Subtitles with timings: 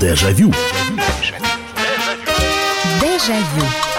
[0.00, 0.50] Дежавю.
[3.00, 3.89] Дежавю.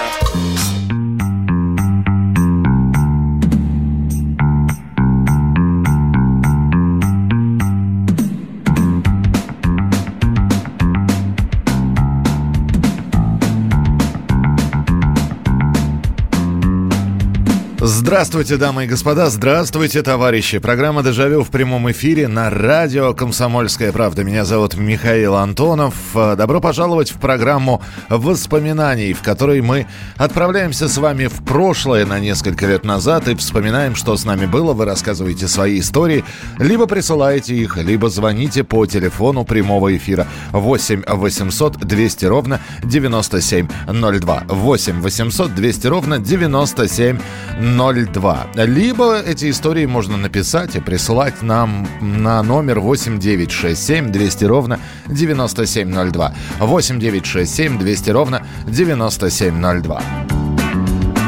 [18.12, 20.58] Здравствуйте, дамы и господа, здравствуйте, товарищи.
[20.58, 24.26] Программа «Дежавю» в прямом эфире на радио «Комсомольская правда».
[24.26, 25.96] Меня зовут Михаил Антонов.
[26.14, 32.68] Добро пожаловать в программу воспоминаний, в которой мы отправляемся с вами в прошлое на несколько
[32.68, 34.74] лет назад и вспоминаем, что с нами было.
[34.74, 36.26] Вы рассказываете свои истории,
[36.60, 44.44] либо присылаете их, либо звоните по телефону прямого эфира 8 800 200 ровно 9702.
[44.50, 48.01] 8 800 200 ровно 9702.
[48.06, 48.48] 02.
[48.56, 56.34] Либо эти истории можно написать и присылать нам на номер 8967 200 ровно 9702.
[56.60, 60.02] 8967 200 ровно 9702.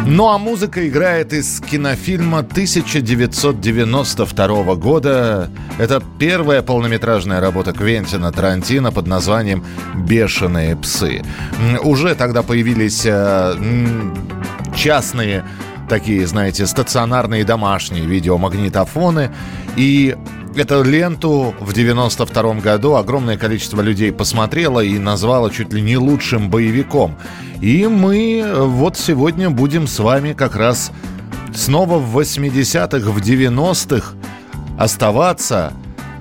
[0.06, 5.50] Ну а музыка играет из кинофильма 1992 года.
[5.80, 9.64] Это первая полнометражная работа Квентина Тарантино под названием
[9.96, 11.24] «Бешеные псы».
[11.84, 13.56] Уже тогда появились э,
[14.76, 15.46] частные
[15.90, 19.32] такие, знаете, стационарные домашние видеомагнитофоны.
[19.76, 20.16] И
[20.56, 26.52] Эту ленту в 92 году огромное количество людей посмотрело и назвало чуть ли не лучшим
[26.52, 27.18] боевиком.
[27.60, 30.92] И мы вот сегодня будем с вами как раз
[31.56, 34.14] снова в 80-х, в 90-х
[34.78, 35.74] оставаться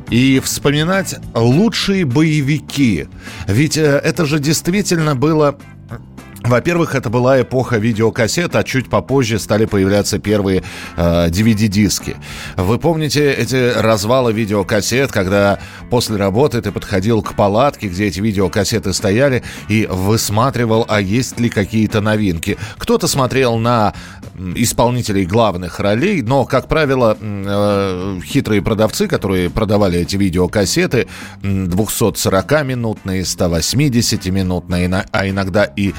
[0.08, 3.08] и вспоминать лучшие боевики.
[3.46, 5.58] Ведь э, это же действительно было
[6.52, 10.62] во-первых, это была эпоха видеокассет, а чуть попозже стали появляться первые
[10.98, 12.16] э, DVD-диски.
[12.56, 18.92] Вы помните эти развалы видеокассет, когда после работы ты подходил к палатке, где эти видеокассеты
[18.92, 22.58] стояли, и высматривал, а есть ли какие-то новинки.
[22.76, 23.94] Кто-то смотрел на
[24.54, 31.06] исполнителей главных ролей, но, как правило, э, хитрые продавцы, которые продавали эти видеокассеты,
[31.42, 35.94] 240-минутные, 180-минутные, а иногда и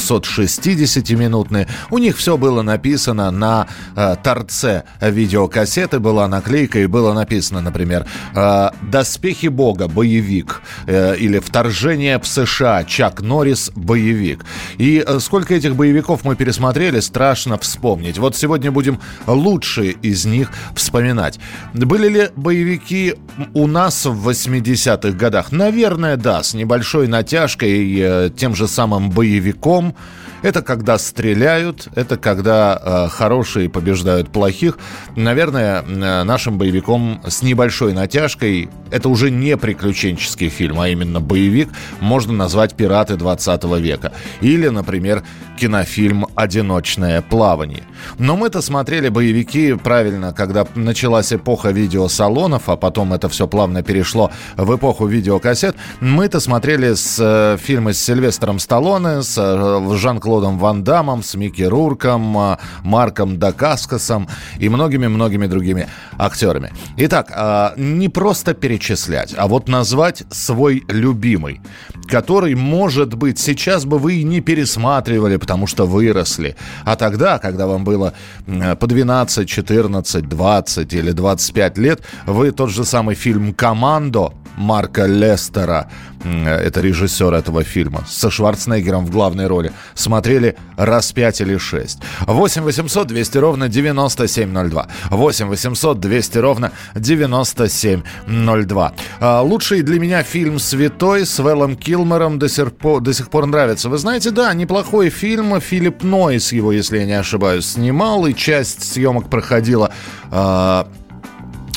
[0.00, 1.68] 360-минутные.
[1.90, 8.06] У них все было написано на э, торце видеокассеты, была наклейка и было написано, например,
[8.34, 9.88] э, «Доспехи Бога.
[9.88, 12.84] Боевик» э, или «Вторжение в США.
[12.84, 13.70] Чак Норрис.
[13.74, 14.44] Боевик».
[14.78, 18.18] И э, сколько этих боевиков мы пересмотрели, страшно вспомнить.
[18.18, 21.38] Вот сегодня будем лучшие из них вспоминать.
[21.72, 23.14] Были ли боевики
[23.54, 25.52] у нас в 80-х годах?
[25.52, 29.94] Наверное, да, с небольшой натяжкой э, тем же самым боевиком boom
[30.42, 34.78] Это когда стреляют, это когда э, хорошие побеждают плохих.
[35.16, 41.70] Наверное, э, нашим боевиком с небольшой натяжкой, это уже не приключенческий фильм, а именно боевик,
[42.00, 44.12] можно назвать «Пираты 20 века».
[44.40, 45.22] Или, например,
[45.58, 47.82] кинофильм «Одиночное плавание».
[48.18, 54.30] Но мы-то смотрели боевики правильно, когда началась эпоха видеосалонов, а потом это все плавно перешло
[54.56, 55.76] в эпоху видеокассет.
[56.00, 61.34] Мы-то смотрели с э, фильмы с Сильвестром Сталлоне, с э, Жан Жан-Клодом Ван Дамом, с
[61.34, 64.28] Микки Рурком, а, Марком Дакаскасом
[64.58, 66.72] и многими-многими другими актерами.
[66.96, 71.60] Итак, а, не просто перечислять, а вот назвать свой любимый,
[72.08, 76.56] который, может быть, сейчас бы вы и не пересматривали, потому что выросли.
[76.84, 78.12] А тогда, когда вам было
[78.46, 85.90] по 12, 14, 20 или 25 лет, вы тот же самый фильм «Командо» Марка Лестера,
[86.24, 91.98] это режиссер этого фильма, со Шварценеггером в главной роли, смотрели раз пять или шесть.
[92.26, 94.88] 8 800 200 ровно 9702.
[95.10, 98.92] 8 800 200 ровно 9702.
[99.20, 103.46] А, лучший для меня фильм «Святой» с Вэллом Килмером до сих, пор, до сих пор
[103.46, 103.88] нравится.
[103.88, 105.60] Вы знаете, да, неплохой фильм.
[105.60, 109.92] Филипп Нойс его, если я не ошибаюсь, снимал, и часть съемок проходила
[110.30, 110.84] э,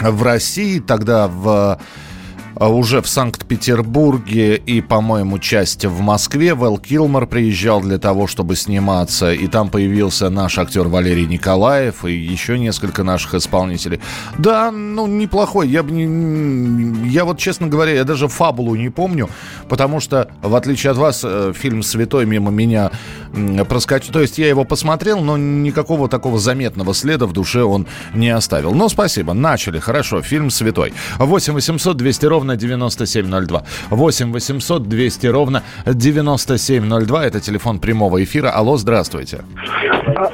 [0.01, 1.79] в России, тогда в а
[2.67, 6.53] уже в Санкт-Петербурге и, по-моему, часть в Москве.
[6.53, 12.13] Вэл Килмор приезжал для того, чтобы сниматься, и там появился наш актер Валерий Николаев и
[12.13, 14.01] еще несколько наших исполнителей.
[14.37, 15.69] Да, ну, неплохой.
[15.69, 17.09] Я бы не...
[17.09, 19.29] Я вот, честно говоря, я даже фабулу не помню,
[19.69, 22.91] потому что, в отличие от вас, э, фильм «Святой» мимо меня
[23.67, 24.11] проскочил.
[24.11, 28.73] То есть я его посмотрел, но никакого такого заметного следа в душе он не оставил.
[28.73, 30.21] Но спасибо, начали, хорошо.
[30.21, 30.93] Фильм «Святой».
[31.17, 33.63] 8 800 200 ровно ровно 9702.
[33.89, 37.25] 8 800 200 ровно 9702.
[37.25, 38.49] Это телефон прямого эфира.
[38.49, 39.43] Алло, здравствуйте.
[40.15, 40.31] А,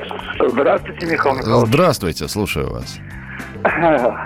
[0.50, 1.68] здравствуйте, Михаил Михайлович.
[1.68, 2.98] Здравствуйте, слушаю вас.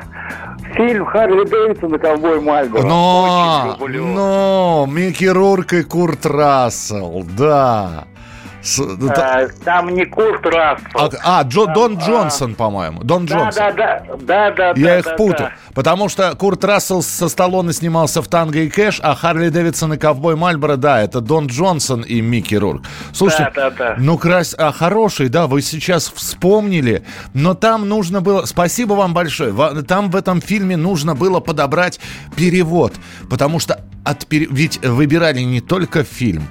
[0.76, 2.84] Фильм Харли Дэвидсон ковбой Мальборо.
[2.84, 8.06] Но, но, Микки Рурк и Курт Рассел, да.
[8.62, 10.86] С, а, там не Курт Рассел.
[11.24, 12.06] А, а Джо, там, Дон а...
[12.06, 13.04] Джонсон, по-моему.
[13.04, 13.76] Дон да, Джонсон.
[13.76, 14.68] Да, да, да, да.
[14.76, 15.50] Я да, их да, путаю.
[15.50, 15.74] Да.
[15.74, 19.98] Потому что Курт Рассел со Сталлоне снимался в «Танго и Кэш», а Харли Дэвидсон и
[19.98, 22.84] «Ковбой Мальборо», да, это Дон Джонсон и Микки Рурк.
[23.14, 23.96] Слушайте, да, да, да.
[23.98, 24.56] ну, крас...
[24.58, 28.46] а, хороший, да, вы сейчас вспомнили, но там нужно было...
[28.46, 29.54] Спасибо вам большое.
[29.84, 32.00] Там в этом фильме нужно было подобрать
[32.36, 32.94] перевод,
[33.30, 34.26] потому что от...
[34.30, 36.44] ведь выбирали не только фильм,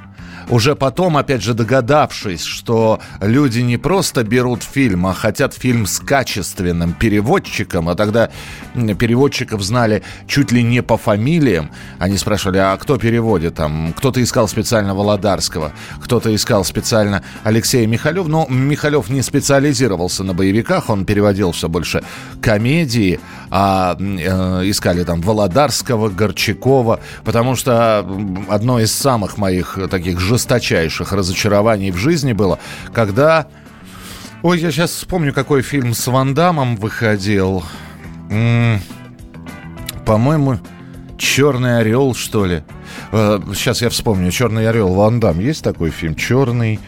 [0.51, 5.99] уже потом, опять же, догадавшись, что люди не просто берут фильм, а хотят фильм с
[5.99, 8.31] качественным переводчиком, а тогда
[8.75, 13.93] переводчиков знали чуть ли не по фамилиям, они спрашивали, а кто переводит там?
[13.97, 20.91] Кто-то искал специально Володарского, кто-то искал специально Алексея Михалев, но Михалев не специализировался на боевиках,
[20.91, 22.03] он переводил все больше
[22.41, 28.07] комедии, а э, искали там Володарского, Горчакова, потому что
[28.49, 32.61] одно из самых моих таких жесточайших разочарований в жизни было,
[32.95, 33.49] когда...
[34.43, 37.65] Ой, я сейчас вспомню, какой фильм с Ван Дамом выходил.
[40.07, 40.61] по-моему,
[41.19, 42.63] Черный орел, что ли.
[43.11, 44.31] Сейчас э, я вспомню.
[44.31, 45.41] Черный орел Ван Дам.
[45.41, 46.15] Есть такой фильм?
[46.15, 46.79] Черный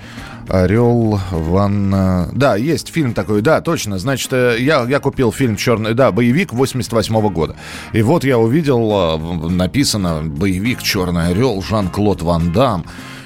[0.50, 2.30] Орел Ван...
[2.32, 3.98] Да, есть фильм такой, да, точно.
[3.98, 7.56] Значит, э, я, я купил фильм «Черный...» Да, боевик 88 -го года.
[7.92, 12.84] И вот я увидел, э, написано «Боевик Черный Орел» Жан-Клод Ван Дам.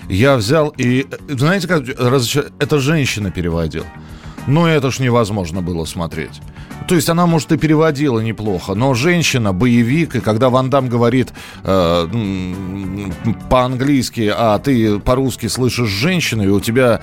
[0.09, 1.07] Я взял и...
[1.29, 1.89] Знаете, как...
[1.89, 3.87] Это женщина переводила.
[4.47, 6.41] Ну, это ж невозможно было смотреть.
[6.87, 11.33] То есть она, может, и переводила неплохо, но женщина, боевик, и когда Ван Дам говорит
[11.63, 12.09] э,
[13.49, 17.01] по-английски, а ты по-русски слышишь женщину, и у тебя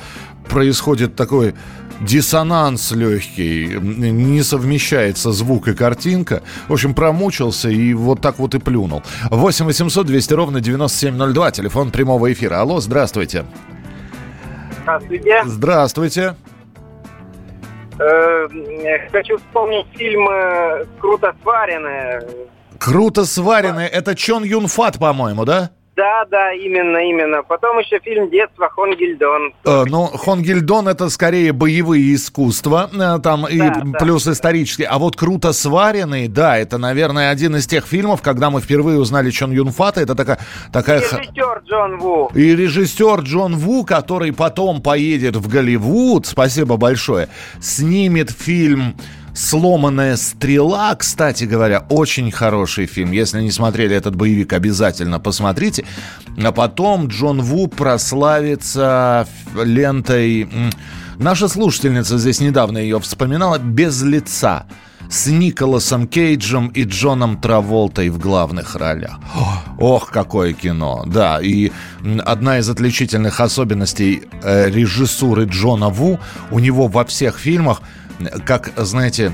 [0.48, 1.56] происходит такой
[2.01, 6.44] диссонанс легкий, не совмещается звук и картинка.
[6.68, 9.04] В общем, промучился и вот так вот и плюнул.
[9.30, 12.60] 8 800 200 ровно 9702, телефон прямого эфира.
[12.60, 13.45] Алло, здравствуйте.
[14.83, 15.42] Здравствуйте.
[15.45, 16.36] Здравствуйте.
[17.99, 18.47] Э,
[19.11, 22.21] хочу вспомнить фильм э, «Круто сваренные».
[22.79, 25.71] «Круто сваренные»— это Чон Юн Фат, по-моему, да?
[25.95, 27.43] Да, да, именно, именно.
[27.43, 29.53] Потом еще фильм детства Хонгильдон.
[29.65, 33.99] Э, ну, Хонгильдон это скорее боевые искусства, э, там да, и да.
[33.99, 34.88] плюс исторические.
[34.88, 39.31] А вот круто сваренный, да, это, наверное, один из тех фильмов, когда мы впервые узнали
[39.31, 39.99] Чон Юн Фата.
[39.99, 40.39] Это такая,
[40.71, 40.99] такая.
[40.99, 42.31] И режиссер Джон Ву.
[42.33, 46.25] И режиссер Джон Ву, который потом поедет в Голливуд.
[46.25, 47.27] Спасибо большое.
[47.59, 48.95] Снимет фильм
[49.33, 53.12] «Сломанная стрела», кстати говоря, очень хороший фильм.
[53.12, 55.86] Если не смотрели этот боевик, обязательно посмотрите.
[56.38, 60.50] А потом Джон Ву прославится лентой...
[61.18, 64.66] Наша слушательница здесь недавно ее вспоминала «Без лица»
[65.10, 69.19] с Николасом Кейджем и Джоном Траволтой в главных ролях.
[69.78, 71.04] Ох, какое кино!
[71.06, 71.72] Да, и
[72.25, 76.19] одна из отличительных особенностей э, режиссуры Джона Ву,
[76.50, 77.81] у него во всех фильмах–
[78.45, 79.33] как, знаете,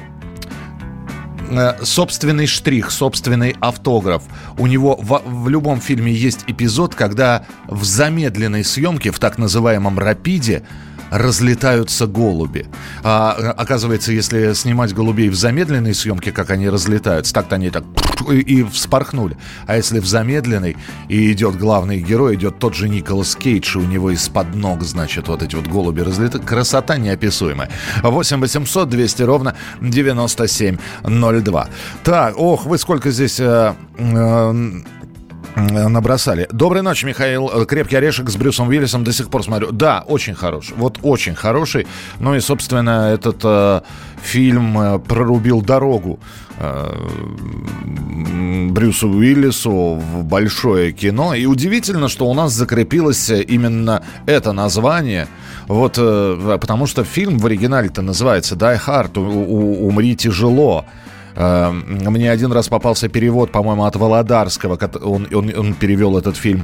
[1.49, 4.23] э, собственный штрих, собственный автограф.
[4.57, 9.99] У него в, в любом фильме есть эпизод, когда в замедленной съемке, в так называемом
[9.99, 10.63] рапиде,
[11.11, 12.67] разлетаются голуби.
[13.03, 17.83] А, оказывается, если снимать голубей в замедленной съемке, как они разлетаются, так-то они так
[18.29, 19.37] и, и вспорхнули.
[19.65, 20.77] А если в замедленной
[21.09, 25.27] и идет главный герой, идет тот же Николас Кейдж, и у него из-под ног, значит,
[25.27, 26.45] вот эти вот голуби разлетают.
[26.45, 27.69] Красота неописуемая.
[28.03, 31.69] 8 800 200 ровно 9702.
[32.03, 33.39] Так, ох, вы сколько здесь...
[33.39, 34.71] Э, э,
[35.57, 36.47] набросали.
[36.51, 37.65] Доброй ночи, Михаил.
[37.65, 39.71] Крепкий орешек с Брюсом Уиллисом до сих пор смотрю.
[39.71, 40.75] Да, очень хороший.
[40.77, 41.87] Вот очень хороший.
[42.19, 43.81] Ну и, собственно, этот э,
[44.21, 46.19] фильм э, прорубил дорогу
[46.59, 47.07] э,
[48.69, 51.33] Брюсу Уиллису в большое кино.
[51.33, 55.27] И удивительно, что у нас закрепилось именно это название.
[55.67, 60.85] Вот, э, потому что фильм в оригинале-то называется «Die Hard», «Умри тяжело».
[61.37, 64.77] Эм, мне один раз попался перевод, по-моему, от Володарского.
[65.03, 66.63] Он, он, он перевел этот фильм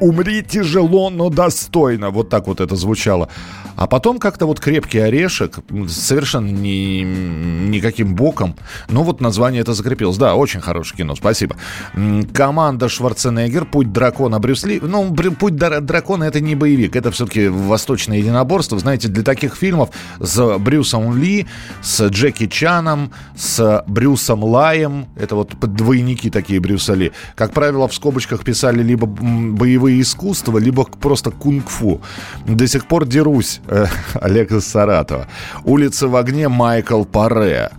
[0.00, 2.10] «Умри тяжело, но достойно».
[2.10, 3.28] Вот так вот это звучало.
[3.76, 8.56] А потом как-то вот крепкий орешек, совершенно ни, никаким боком.
[8.88, 10.16] Ну вот название это закрепилось.
[10.16, 11.56] Да, очень хорошее кино, спасибо.
[12.32, 14.80] Команда Шварценеггер, Путь дракона Брюсли.
[14.82, 18.78] Ну, Путь дракона это не боевик, это все-таки восточное единоборство.
[18.78, 21.46] Знаете, для таких фильмов с Брюсом Ли,
[21.82, 27.94] с Джеки Чаном, с Брюсом Лаем, это вот двойники такие Брюса Ли, как правило, в
[27.94, 32.00] скобочках писали либо боевые искусства, либо просто кунг-фу.
[32.46, 33.60] До сих пор дерусь
[34.20, 35.26] Олег из Саратова.
[35.64, 37.70] Улица в огне Майкл Паре.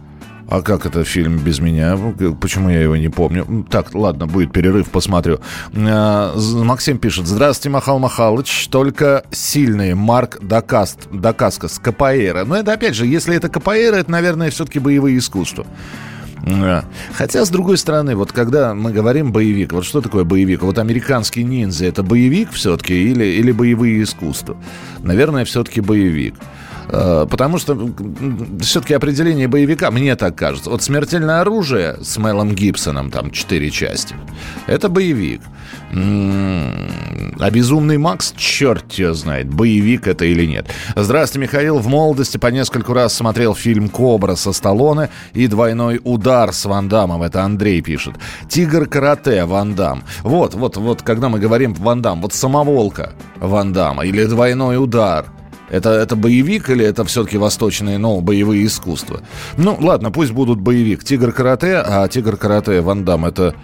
[0.50, 1.98] А как это фильм без меня?
[2.40, 3.66] Почему я его не помню?
[3.70, 5.40] Так, ладно, будет перерыв, посмотрю.
[5.76, 7.28] А, Максим пишет.
[7.28, 8.70] Здравствуйте, Махал Махалыч.
[8.70, 9.94] Только сильные.
[9.94, 12.46] Марк Дакаст, Дакаска с Капоэйра.
[12.46, 15.68] Но это, опять же, если это Капоэйра, это, наверное, все-таки боевые искусства.
[17.14, 20.62] Хотя, с другой стороны, вот когда мы говорим боевик, вот что такое боевик?
[20.62, 24.58] Вот американский ниндзя, это боевик все-таки или, или боевые искусства?
[25.00, 26.36] Наверное, все-таки боевик.
[26.90, 27.78] Э, потому что
[28.62, 30.70] все-таки определение боевика, мне так кажется.
[30.70, 34.16] Вот «Смертельное оружие» с Мелом Гибсоном, там, четыре части.
[34.68, 35.42] Это боевик.
[35.92, 40.68] А «Безумный Макс», черт ее знает, боевик это или нет.
[40.96, 41.80] Здравствуйте, Михаил.
[41.80, 46.90] В молодости по нескольку раз смотрел фильм «Кобра» со Сталлоне и «Двойной удар» с Ван
[46.90, 47.24] Дамом.
[47.24, 48.16] Это Андрей пишет.
[48.50, 50.04] «Тигр карате» Ван Дам.
[50.24, 55.26] Вот, вот, вот, когда мы говорим Ван Дам, вот «Самоволка» Ван Дамма или «Двойной удар»
[55.70, 59.22] Это, это боевик или это все-таки восточные, ну, боевые искусства?
[59.58, 61.04] Ну, ладно, пусть будут боевик.
[61.04, 63.56] Тигр карате, а Тигр карате Ван Дам это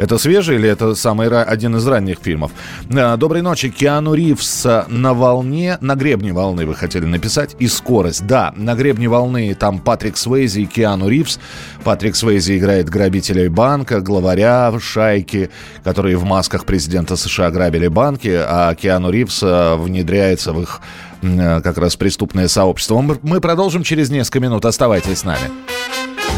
[0.00, 2.52] это свежий или это самый один из ранних фильмов?
[2.90, 3.68] А, доброй ночи.
[3.68, 8.26] Киану Ривз на волне, на гребне волны вы хотели написать, и скорость.
[8.26, 11.38] Да, на гребне волны там Патрик Свейзи и Киану Ривз.
[11.84, 15.50] Патрик Свейзи играет грабителей банка, главаря шайки,
[15.84, 20.80] которые в масках президента США грабили банки, а Киану Ривз а, внедряется в их
[21.20, 22.98] как раз преступное сообщество.
[23.00, 24.64] Мы продолжим через несколько минут.
[24.64, 25.50] Оставайтесь с нами.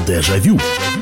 [0.06, 0.58] Дежавю.
[0.58, 1.01] Дежавю.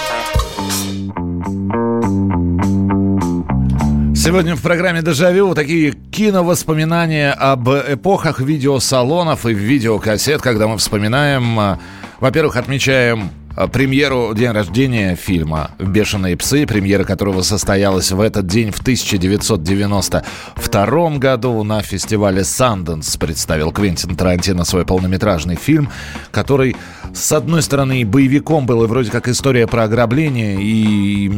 [4.23, 11.79] Сегодня в программе «Дежавю» такие киновоспоминания об эпохах видеосалонов и видеокассет, когда мы вспоминаем, а,
[12.19, 13.31] во-первых, отмечаем
[13.67, 21.63] премьеру день рождения фильма «Бешеные псы», премьера которого состоялась в этот день в 1992 году
[21.63, 25.89] на фестивале «Санденс» представил Квентин Тарантино свой полнометражный фильм,
[26.31, 26.75] который,
[27.13, 31.31] с одной стороны, боевиком был, и вроде как история про ограбление, и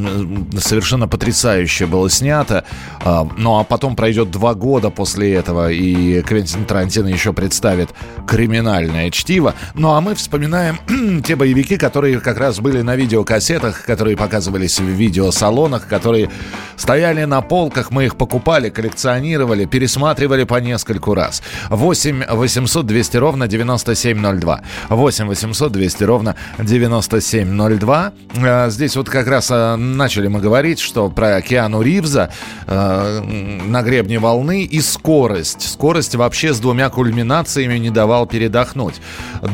[0.58, 2.66] совершенно потрясающе было снято.
[3.04, 7.90] А, ну а потом пройдет два года после этого, и Квентин Тарантино еще представит
[8.28, 9.56] криминальное чтиво.
[9.74, 10.80] Ну а мы вспоминаем
[11.24, 16.30] те боевики, которые которые как раз были на видеокассетах, которые показывались в видеосалонах, которые
[16.76, 21.42] стояли на полках, мы их покупали, коллекционировали, пересматривали по нескольку раз.
[21.70, 24.62] 8 800 200 ровно 9702.
[24.90, 28.12] 8 800 200 ровно 9702.
[28.36, 32.30] Э, здесь вот как раз э, начали мы говорить, что про Океану Ривза
[32.68, 33.22] э,
[33.68, 35.62] на гребне волны и скорость.
[35.62, 38.96] Скорость вообще с двумя кульминациями не давал передохнуть.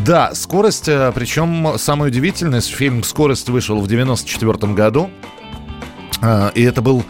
[0.06, 2.74] Да, скорость, причем самое удивительное, действительность.
[2.74, 5.10] Фильм «Скорость» вышел в 94 году.
[6.22, 7.04] А, и это был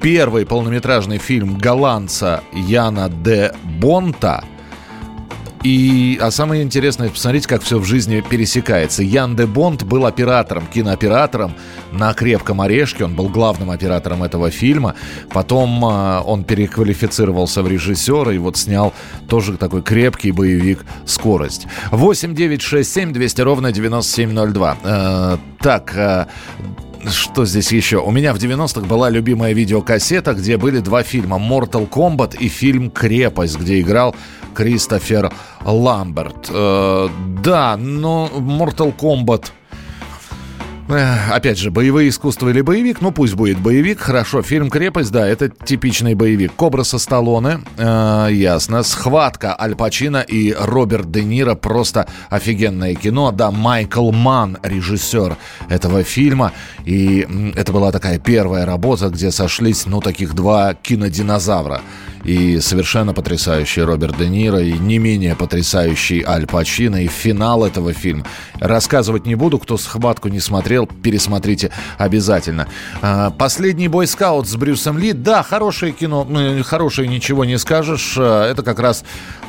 [0.00, 4.44] первый полнометражный фильм голландца Яна де Бонта.
[5.64, 9.04] И, а самое интересное, посмотрите, как все в жизни пересекается.
[9.04, 11.54] Ян де Бонд был оператором, кинооператором
[11.92, 13.04] на «Крепком орешке».
[13.04, 14.96] Он был главным оператором этого фильма.
[15.30, 18.92] Потом э, он переквалифицировался в режиссера и вот снял
[19.28, 21.68] тоже такой крепкий боевик «Скорость».
[21.92, 24.78] 8 9 6 7 200 ровно 9702.
[24.82, 26.26] Э, так, э,
[27.08, 27.98] что здесь еще?
[27.98, 31.36] У меня в 90-х была любимая видеокассета, где были два фильма.
[31.36, 34.14] Mortal Kombat и фильм «Крепость», где играл
[34.54, 35.32] Кристофер
[35.64, 36.50] Ламберт.
[36.50, 37.08] Э,
[37.42, 39.50] да, но Mortal Kombat
[41.30, 44.42] Опять же, боевые искусства или боевик, ну пусть будет боевик, хорошо.
[44.42, 46.52] Фильм «Крепость», да, это типичный боевик.
[46.54, 48.82] «Кобра» со Сталлоне, э, ясно.
[48.82, 53.30] «Схватка» Аль Пачино и Роберт Де Ниро, просто офигенное кино.
[53.30, 55.36] Да, Майкл Ман, режиссер
[55.68, 56.52] этого фильма.
[56.84, 61.80] И это была такая первая работа, где сошлись, ну, таких два кинодинозавра
[62.24, 67.92] и совершенно потрясающий Роберт Де Ниро, и не менее потрясающий Аль Пачино, и финал этого
[67.92, 68.24] фильма.
[68.60, 72.68] Рассказывать не буду, кто схватку не смотрел, пересмотрите обязательно.
[73.00, 75.12] А, «Последний бойскаут» с Брюсом Ли.
[75.12, 76.26] Да, хорошее кино,
[76.64, 78.14] хорошее ничего не скажешь.
[78.16, 79.04] А, это как раз...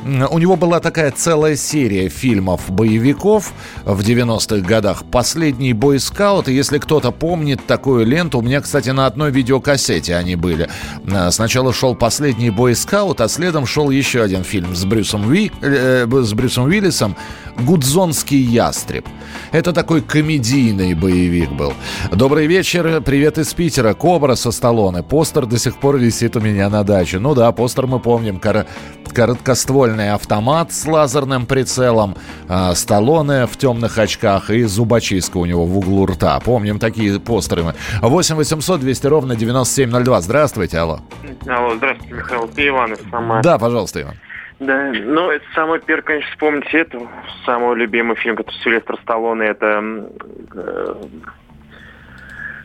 [0.05, 3.53] У него была такая целая серия фильмов-боевиков
[3.85, 5.05] в 90-х годах.
[5.09, 10.69] «Последний бойскаут», если кто-то помнит такую ленту, у меня, кстати, на одной видеокассете они были.
[11.09, 16.07] А, сначала шел «Последний бойскаут», а следом шел еще один фильм с Брюсом, Ви, э,
[16.09, 17.15] с Брюсом Уиллисом
[17.57, 19.05] «Гудзонский ястреб».
[19.51, 21.73] Это такой комедийный боевик был.
[22.11, 23.93] Добрый вечер, привет из Питера.
[23.93, 25.03] Кобра со Сталлоне.
[25.03, 27.19] Постер до сих пор висит у меня на даче.
[27.19, 28.39] Ну да, постер мы помним.
[28.39, 28.65] Кор-
[29.13, 32.15] короткоствольный автомат с лазерным прицелом.
[32.49, 36.39] Э, Сталлоне в темных очках и зубочистка у него в углу рта.
[36.39, 37.75] Помним такие постеры мы.
[38.01, 40.21] 8 800 200 ровно 9702.
[40.21, 40.99] Здравствуйте, алло.
[41.47, 42.47] Алло, здравствуйте, Михаил.
[42.53, 43.43] Это Иван из Самары.
[43.43, 44.15] Да, пожалуйста, Иван.
[44.59, 46.99] Да, ну, это самый первый, конечно, вспомните это.
[47.45, 50.07] Самый любимый фильм, который Сильвестр Сталлоне, это...
[50.55, 50.95] Э,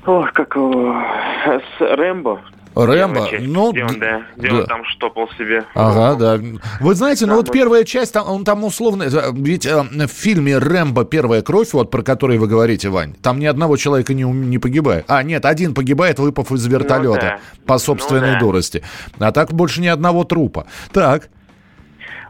[0.07, 1.03] ох, как его...
[1.47, 2.41] С Рэмбо.
[2.87, 3.73] Рэмбо, часть, ну...
[3.73, 4.57] Где он, да, где да.
[4.57, 5.65] он там штопал себе.
[5.75, 6.41] Ага, да.
[6.81, 7.53] Вы знаете, ну вот вот.
[7.53, 9.05] первая часть, там, он там условно...
[9.05, 11.05] э, Ведь э, в фильме «Рэмбо.
[11.05, 15.05] Первая кровь», вот про который вы говорите, Вань, там ни одного человека не, не погибает.
[15.09, 17.39] А, нет, один погибает, выпав из вертолета да.
[17.67, 18.41] по собственной Ну да.
[18.41, 18.83] дурости.
[19.19, 20.67] А так больше ни одного трупа.
[20.93, 21.29] Так.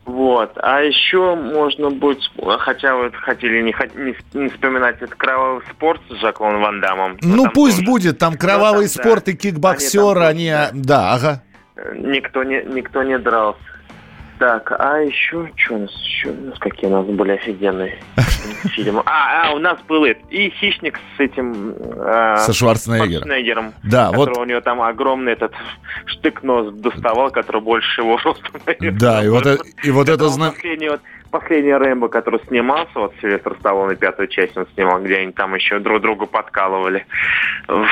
[0.09, 0.53] Вот.
[0.57, 2.21] А еще можно будет,
[2.61, 7.19] хотя вы хотели не, не, не вспоминать, это «Кровавый спорт» с Жаклом Ван Дамом.
[7.21, 9.33] Но Ну, там пусть тоже будет, там кровавый Ну, там, спорт да.
[9.33, 10.71] и кикбоксеры, Они они...
[10.71, 11.43] там, Да, ага.
[11.93, 13.61] Никто не, никто не дрался.
[14.39, 17.99] Так, а еще, что у нас еще, у нас какие у нас были офигенные
[18.75, 19.03] фильмы.
[19.05, 21.75] А, а, у нас был и «Хищник» с этим...
[21.77, 23.25] э, Со Шварценеггером.
[23.25, 23.73] Шварценеггером.
[23.83, 25.53] Да, вот- у него там огромный этот
[26.07, 28.17] штык-нос доставал, который больше его
[28.65, 28.93] наверное.
[29.01, 33.15] Да, и вот это, и вот это зна- Последний, вот, последний Рэмбо, который снимался, вот
[33.21, 37.07] Сильвестр Сталлоне, пятую часть он снимал, где они там еще друг другу подкалывали
[37.67, 37.87] в,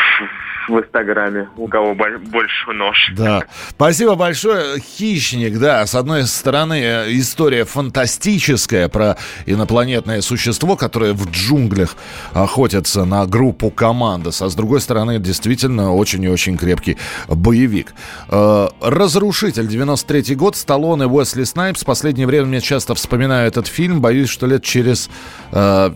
[0.68, 3.12] Инстаграме, у кого боль- больше нож.
[3.16, 3.44] Да.
[3.70, 4.80] Спасибо большое.
[4.80, 9.16] Хищник, да, с одной стороны, э, история фантастическая про
[9.46, 11.96] инопланетное существо, которое в джунглях
[12.32, 16.96] охотится на группу командос, а с другой стороны, действительно очень и очень крепкий
[17.28, 17.94] боевик.
[18.28, 21.84] Э, Разрушитель, 93 год, Сталлоне, Уэсли Снайпс.
[21.84, 22.94] Последнее время мне часто
[23.26, 24.00] вспоминаю этот фильм.
[24.00, 25.10] Боюсь, что лет через
[25.50, 25.91] э,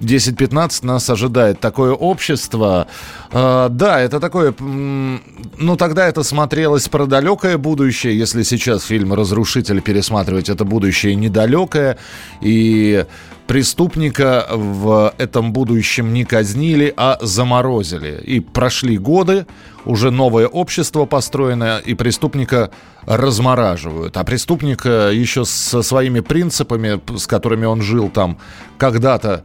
[0.00, 2.86] 10-15 нас ожидает такое общество.
[3.32, 4.54] Э, да, это такое...
[4.58, 8.18] Ну, тогда это смотрелось про далекое будущее.
[8.18, 11.98] Если сейчас фильм «Разрушитель» пересматривать, это будущее недалекое.
[12.40, 13.04] И
[13.46, 18.22] преступника в этом будущем не казнили, а заморозили.
[18.26, 19.46] И прошли годы,
[19.88, 22.70] уже новое общество построено, и преступника
[23.06, 24.16] размораживают.
[24.16, 28.38] А преступник э, еще со своими принципами, с которыми он жил там
[28.76, 29.44] когда-то,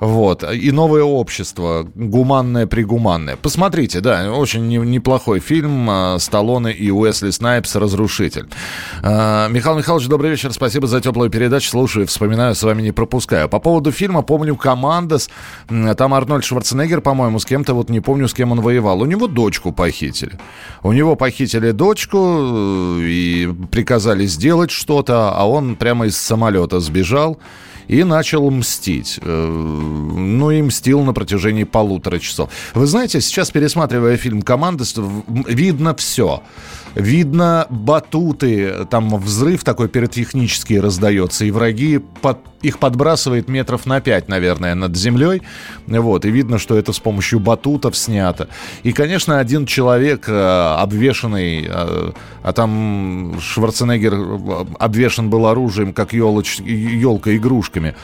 [0.00, 0.42] вот.
[0.50, 3.36] И новое общество, гуманное-пригуманное.
[3.36, 8.48] Посмотрите, да, очень не- неплохой фильм э, Сталлоне и Уэсли Снайпс «Разрушитель».
[9.02, 10.54] Э, Михаил Михайлович, добрый вечер.
[10.54, 11.68] Спасибо за теплую передачу.
[11.68, 13.50] Слушаю, вспоминаю, с вами не пропускаю.
[13.50, 15.28] По поводу фильма, помню «Командос».
[15.68, 19.02] Там Арнольд Шварценеггер, по-моему, с кем-то, вот не помню, с кем он воевал.
[19.02, 20.38] У него дочку похитили.
[20.82, 27.38] У него похитили дочку э, и приказали сделать что-то, а он прямо из самолета сбежал
[27.90, 29.18] и начал мстить.
[29.20, 32.50] Э, Ну и мстил на протяжении полутора часов.
[32.74, 34.84] Вы знаете, сейчас пересматривая фильм «Команда»,
[35.26, 36.42] видно все.
[36.94, 44.28] Видно батуты, там взрыв такой пиротехнический раздается, и враги под, их подбрасывает метров на 5,
[44.28, 45.42] наверное, над землей.
[45.86, 48.48] Вот, и видно, что это с помощью батутов снято.
[48.82, 56.12] И, конечно, один человек, э, обвешанный, э, а там Шварценеггер э, обвешан был оружием, как
[56.12, 57.94] елка игрушками.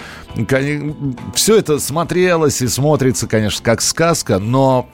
[1.35, 4.89] Все это смотрелось и смотрится, конечно, как сказка, но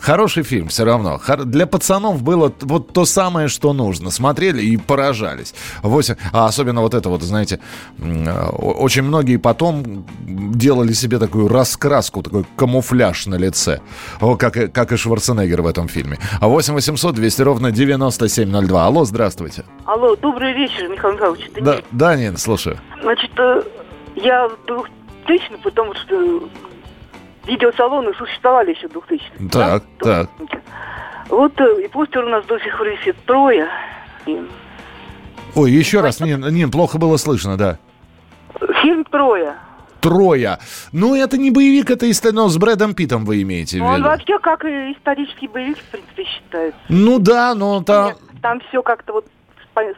[0.00, 1.20] Хороший фильм все равно.
[1.44, 4.10] Для пацанов было вот то самое, что нужно.
[4.10, 5.54] Смотрели и поражались.
[5.82, 7.60] Восемь- А особенно вот это вот, знаете,
[8.58, 13.80] очень многие потом делали себе такую раскраску, такой камуфляж на лице.
[14.20, 16.18] О, как, и- как и Шварценеггер в этом фильме.
[16.40, 18.84] А 8 800 200 ровно 9702.
[18.86, 19.64] Алло, здравствуйте.
[19.84, 21.50] Алло, добрый вечер, Михаил Михайлович.
[21.54, 21.82] Да, Нина.
[21.92, 22.78] да, Нин, слушаю.
[23.02, 23.62] Значит, э,
[24.16, 24.56] я в
[25.26, 26.48] 2000 потому что
[27.46, 30.28] видеосалоны существовали еще в 2000 Так, так.
[31.28, 33.68] Вот э, и постер у нас до сих пор висит трое.
[34.26, 34.40] И
[35.54, 37.78] Ой, еще раз, Нин, Нин, плохо было слышно, да.
[38.82, 39.54] Фильм «Трое».
[40.00, 40.60] Троя.
[40.92, 43.96] Ну, это не боевик, это ист- ну, с Брэдом Питом вы имеете в Ну, Он
[43.96, 44.04] виду.
[44.08, 46.78] вообще как исторический боевик, в принципе, считается.
[46.88, 48.12] Ну да, но там...
[48.40, 49.26] Там все как-то вот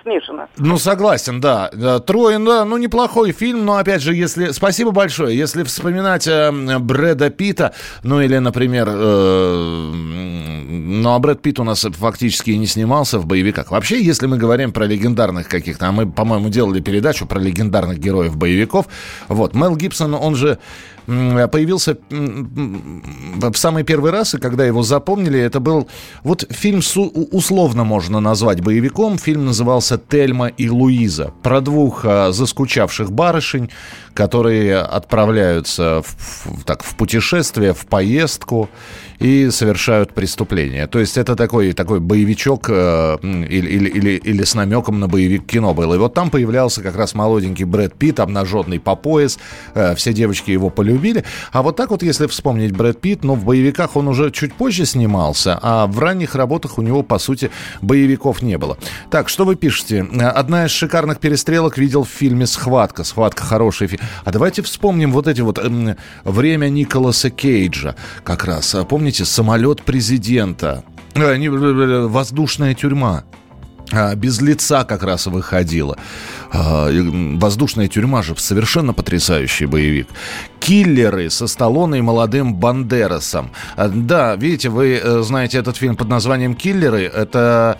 [0.03, 0.49] смешано.
[0.57, 1.69] Ну, согласен, да.
[2.01, 4.51] Трое, да, ну, неплохой фильм, но, опять же, если...
[4.51, 5.37] Спасибо большое.
[5.37, 11.87] Если вспоминать э, Брэда Питта, ну, или, например, э, ну, а Брэд Питт у нас
[11.91, 13.71] фактически не снимался в боевиках.
[13.71, 18.37] Вообще, если мы говорим про легендарных каких-то, а мы, по-моему, делали передачу про легендарных героев
[18.37, 18.87] боевиков,
[19.29, 20.59] вот, Мел Гибсон, он же
[21.09, 25.89] появился в самый первый раз, и когда его запомнили, это был
[26.23, 26.81] вот фильм
[27.33, 29.17] условно можно назвать боевиком.
[29.17, 31.33] Фильм назывался «Тельма и Луиза».
[31.43, 33.71] Про двух а, заскучавших барышень,
[34.19, 38.69] которые отправляются в, в, так, в путешествие, в поездку
[39.21, 40.89] и совершают преступление.
[40.89, 45.47] То есть это такой, такой боевичок э, или, или, или, или с намеком на боевик
[45.47, 45.95] кино был.
[45.95, 49.39] И вот там появлялся как раз молоденький Брэд Питт, обнаженный по пояс.
[49.75, 51.25] Э, все девочки его полюбили.
[51.53, 54.85] А вот так вот, если вспомнить Брэд Питт, ну, в боевиках он уже чуть позже
[54.85, 57.53] снимался, а в ранних работах у него, по сути,
[57.83, 58.79] боевиков не было.
[59.11, 60.01] Так, что вы пишете?
[60.01, 63.05] Одна из шикарных перестрелок видел в фильме «Схватка».
[63.05, 64.08] «Схватка» хороший фильм.
[64.25, 67.95] А давайте вспомним вот эти вот э, время Николаса Кейджа
[68.25, 68.77] как раз.
[68.89, 73.25] Помните, самолет президента, э, не, воздушная тюрьма.
[73.91, 75.97] А, без лица как раз выходила.
[76.53, 80.09] А, воздушная тюрьма же совершенно потрясающий боевик.
[80.61, 83.51] Киллеры со Сталлоне и молодым Бандерасом.
[83.77, 87.05] А, да, видите, вы э, знаете этот фильм под названием «Киллеры».
[87.05, 87.79] Это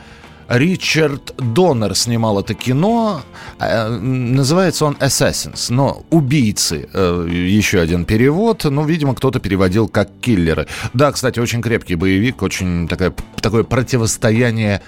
[0.49, 3.21] Ричард Доннер снимал это кино.
[3.59, 6.89] Э, называется он «Assassins», но «Убийцы».
[6.93, 8.65] Э, еще один перевод.
[8.65, 10.67] Ну, видимо, кто-то переводил как «Киллеры».
[10.95, 14.81] Да, кстати, очень крепкий боевик, очень такое, такое противостояние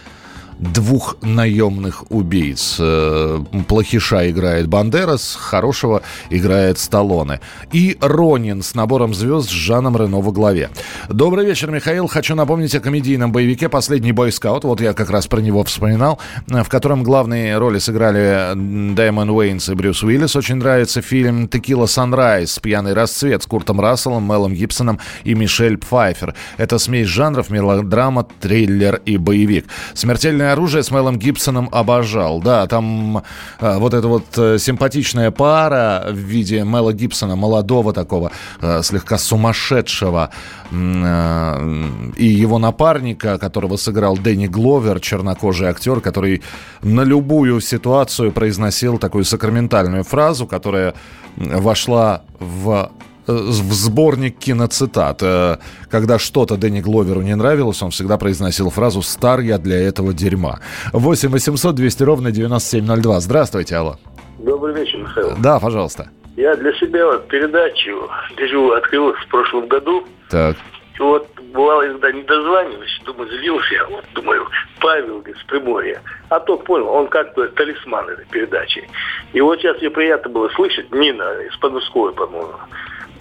[0.61, 2.77] двух наемных убийц.
[2.79, 7.41] Э, плохиша играет Бандерас, хорошего играет Сталлоне.
[7.73, 10.71] И Ронин с набором звезд с Жаном Рено во главе.
[11.09, 12.07] Добрый вечер, Михаил.
[12.07, 14.65] Хочу напомнить о комедийном боевике «Последний бойскаут».
[14.65, 18.53] Вот я как раз про него вспоминал, в котором главные роли сыграли
[18.95, 20.37] Дэймон Уэйнс и Брюс Уиллис.
[20.37, 22.59] Очень нравится фильм «Текила Санрайз.
[22.59, 26.35] Пьяный расцвет» с Куртом Расселом, Мелом Гибсоном и Мишель Пфайфер.
[26.59, 29.67] Это смесь жанров, мелодрама, триллер и боевик.
[29.95, 32.41] «Смертельная оружие» с Мелом Гибсоном обожал.
[32.41, 33.23] Да, там
[33.61, 39.19] э, вот эта вот э, симпатичная пара в виде Мела Гибсона, молодого такого, э, слегка
[39.19, 40.31] сумасшедшего,
[40.71, 46.43] э, и его напарника, которого сыграл Дэнни Гловер, чернокожий актер, который
[46.83, 50.95] на любую ситуацию произносил такую сакраментальную фразу, которая
[51.37, 52.91] вошла в
[53.33, 55.23] в сборник киноцитат.
[55.23, 55.59] Э,
[55.91, 60.61] когда что-то Дэнни Гловеру не нравилось, он всегда произносил фразу «Стар я для этого дерьма».
[60.93, 63.21] 8 800 200 ровно 9702.
[63.21, 63.97] Здравствуйте, алло.
[64.39, 65.35] Добрый вечер, Михаил.
[65.39, 66.11] Да, пожалуйста.
[66.37, 70.05] Я для себя вот передачу «Дежу» открыл в прошлом году.
[70.31, 70.57] Так.
[70.99, 74.47] И вот бывало, иногда не дозваниваюсь, думаю, злился я, вот, думаю,
[74.81, 76.03] Павел, говорит, с Приморья.
[76.29, 78.89] А то понял, он как-то талисман этой передачи.
[79.33, 82.55] И вот сейчас мне приятно было слышать, Нина из Подмосковья, по-моему,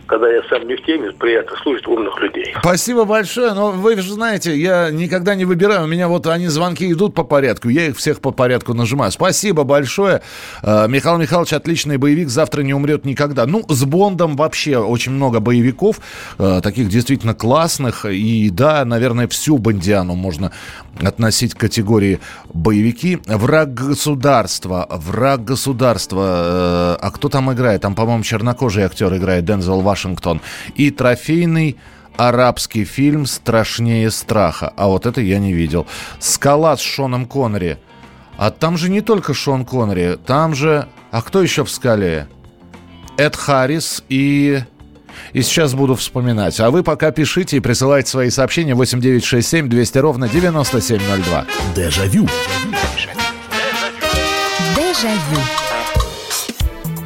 [0.10, 2.54] когда я сам не в теме, приятно слушать умных людей.
[2.60, 3.54] Спасибо большое.
[3.54, 5.84] Но вы же знаете, я никогда не выбираю.
[5.84, 7.70] У меня вот они звонки идут по порядку.
[7.70, 9.12] Я их всех по порядку нажимаю.
[9.12, 10.22] Спасибо большое.
[10.64, 12.30] Э, Михаил Михайлович отличный боевик.
[12.30, 13.46] Завтра не умрет никогда.
[13.46, 16.00] Ну, с Бондом вообще очень много боевиков.
[16.40, 18.06] Э, таких действительно классных.
[18.06, 20.52] И да, наверное, всю Бондиану можно
[21.02, 22.20] относить к категории
[22.52, 23.20] боевики.
[23.28, 24.88] Враг государства.
[24.90, 26.96] Враг государства.
[26.96, 27.82] Э, а кто там играет?
[27.82, 29.46] Там, по-моему, чернокожий актер играет.
[29.46, 30.42] Дензел Ваш Вашингтон.
[30.76, 31.78] И трофейный
[32.18, 34.74] арабский фильм «Страшнее страха».
[34.76, 35.88] А вот это я не видел.
[36.20, 37.78] «Скала» с Шоном Коннери.
[38.38, 40.88] А там же не только Шон Коннери, там же...
[41.12, 42.28] А кто еще в «Скале»?
[43.18, 44.62] Эд Харрис и...
[45.34, 46.60] И сейчас буду вспоминать.
[46.62, 51.46] А вы пока пишите и присылайте свои сообщения 8967 200 ровно 9702.
[51.76, 52.28] Дежавю.
[54.76, 55.69] Дежавю.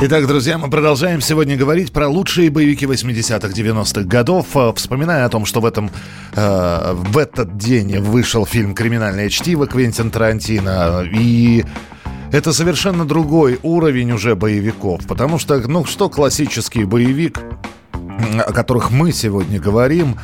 [0.00, 5.28] Итак, друзья, мы продолжаем сегодня говорить про лучшие боевики 80-х, 90-х годов, э, вспоминая о
[5.28, 5.90] том, что в, этом,
[6.34, 11.64] э, в этот день вышел фильм «Криминальное чтиво» Квентин Тарантино, и
[12.30, 17.40] это совершенно другой уровень уже боевиков, потому что, ну, что классический боевик,
[18.46, 20.16] о которых мы сегодня говорим,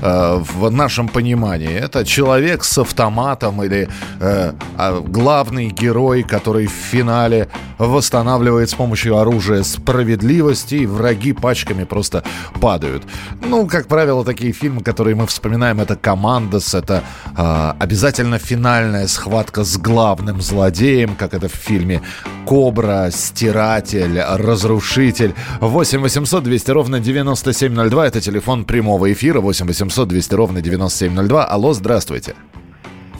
[0.00, 1.72] в нашем понимании.
[1.72, 3.88] Это человек с автоматом или
[4.20, 11.84] э, а главный герой, который в финале восстанавливает с помощью оружия справедливости, и враги пачками
[11.84, 12.22] просто
[12.60, 13.04] падают.
[13.42, 17.02] Ну, как правило, такие фильмы, которые мы вспоминаем, это «Командос», это
[17.36, 22.02] э, обязательно финальная схватка с главным злодеем, как это в фильме
[22.46, 25.34] «Кобра», «Стиратель», «Разрушитель».
[25.60, 31.44] 8 800 200 ровно 9702, это телефон прямого эфира, 8 800 200 ровно 9702.
[31.44, 32.34] Алло, здравствуйте.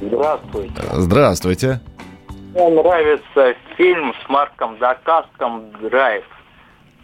[0.01, 0.83] Здравствуйте.
[0.93, 1.81] Здравствуйте.
[2.55, 6.25] Мне нравится фильм с Марком Дакаском «Драйв».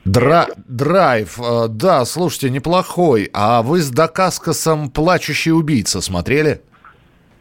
[0.05, 3.31] Дра драйв, э, да, слушайте, неплохой.
[3.33, 6.63] А вы с Дакаскасом «Плачущий убийца» смотрели?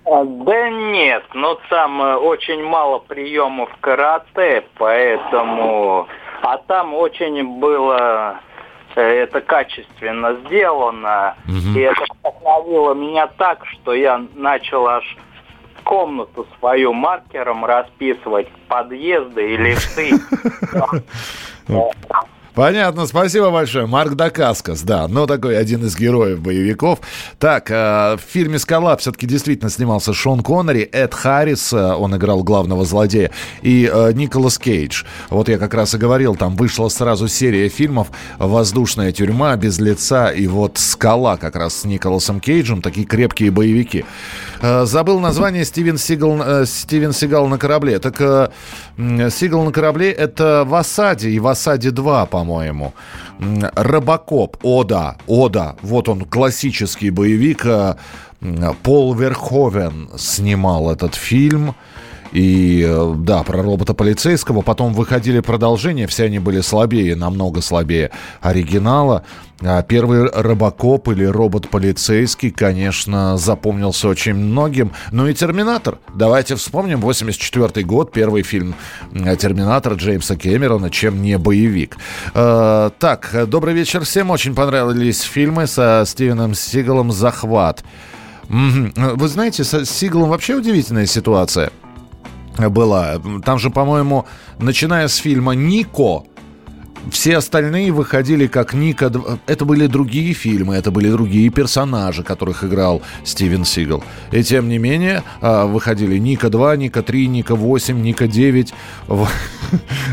[0.06, 6.08] А, да нет, но там э, очень мало приемов карате, поэтому...
[6.44, 8.40] А там очень было
[9.00, 11.36] это качественно сделано.
[11.48, 11.78] Угу.
[11.78, 15.18] И это вдохновило меня так, что я начал аж
[15.84, 20.12] комнату свою маркером расписывать подъезды и лифты.
[22.54, 23.86] Понятно, спасибо большое.
[23.86, 27.00] Марк Дакаскас, да, но такой один из героев боевиков.
[27.40, 32.44] Так, э, в фильме «Скала» все-таки действительно снимался Шон Коннери, Эд Харрис, э, он играл
[32.44, 35.04] главного злодея, и э, Николас Кейдж.
[35.30, 40.30] Вот я как раз и говорил, там вышла сразу серия фильмов «Воздушная тюрьма», «Без лица»
[40.30, 44.04] и вот «Скала» как раз с Николасом Кейджем, такие крепкие боевики.
[44.62, 48.00] Э, забыл название Стивен Сигал, э, Стивен Сигал на корабле.
[48.00, 48.50] Так э,
[48.98, 52.94] Сигал на корабле это в осаде и в осаде 2, по-моему.
[53.76, 57.66] Робокоп, о да, о да, вот он, классический боевик.
[58.82, 61.76] Пол Верховен снимал этот фильм.
[62.32, 64.62] И да, про робота полицейского.
[64.62, 69.24] Потом выходили продолжения, все они были слабее, намного слабее оригинала.
[69.64, 74.92] А первый робокоп или робот полицейский, конечно, запомнился очень многим.
[75.12, 76.00] Ну и Терминатор.
[76.16, 78.74] Давайте вспомним, 84 год, первый фильм
[79.14, 81.98] Терминатор Джеймса Кэмерона, чем не боевик.
[82.34, 84.32] Э, так, добрый вечер всем.
[84.32, 87.84] Очень понравились фильмы со Стивеном Сигалом «Захват».
[88.50, 91.72] Вы знаете, с Сигалом вообще удивительная ситуация
[92.58, 93.22] была.
[93.44, 94.26] Там же, по-моему,
[94.60, 96.24] начиная с фильма «Нико»,
[97.10, 99.12] все остальные выходили как Ника.
[99.48, 104.04] Это были другие фильмы, это были другие персонажи, которых играл Стивен Сигал.
[104.32, 108.74] И тем не менее, а, выходили Ника 2, Ника 3, Ника 8, Ника 9.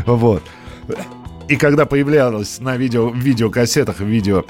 [0.05, 0.43] Вот.
[1.47, 4.45] И когда появлялось на видео, видеокассетах, видео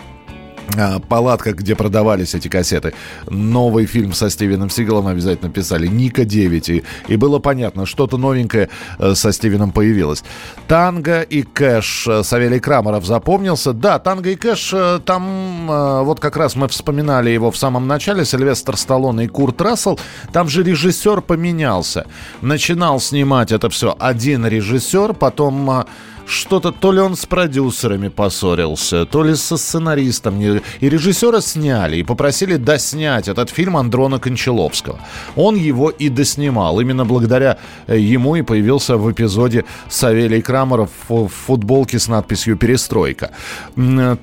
[0.77, 2.93] а, палатка, где продавались эти кассеты.
[3.29, 5.87] Новый фильм со Стивеном Сигалом обязательно писали.
[5.87, 6.69] Ника 9.
[6.69, 10.23] И, и было понятно, что-то новенькое э, со Стивеном появилось.
[10.67, 12.07] Танго и Кэш.
[12.07, 13.73] Э, Савелий Крамаров запомнился.
[13.73, 18.25] Да, Танго и Кэш, э, там вот как раз мы вспоминали его в самом начале.
[18.25, 19.99] Сильвестр Сталлоне и Курт Рассел.
[20.31, 22.05] Там же режиссер поменялся.
[22.41, 25.85] Начинал снимать это все один режиссер, потом
[26.29, 30.39] что-то, то ли он с продюсерами поссорился, то ли со сценаристом.
[30.39, 34.99] И режиссера сняли и попросили доснять этот фильм Андрона Кончаловского.
[35.35, 36.79] Он его и доснимал.
[36.79, 43.31] Именно благодаря э, ему и появился в эпизоде Савелий Крамеров в футболке с надписью «Перестройка».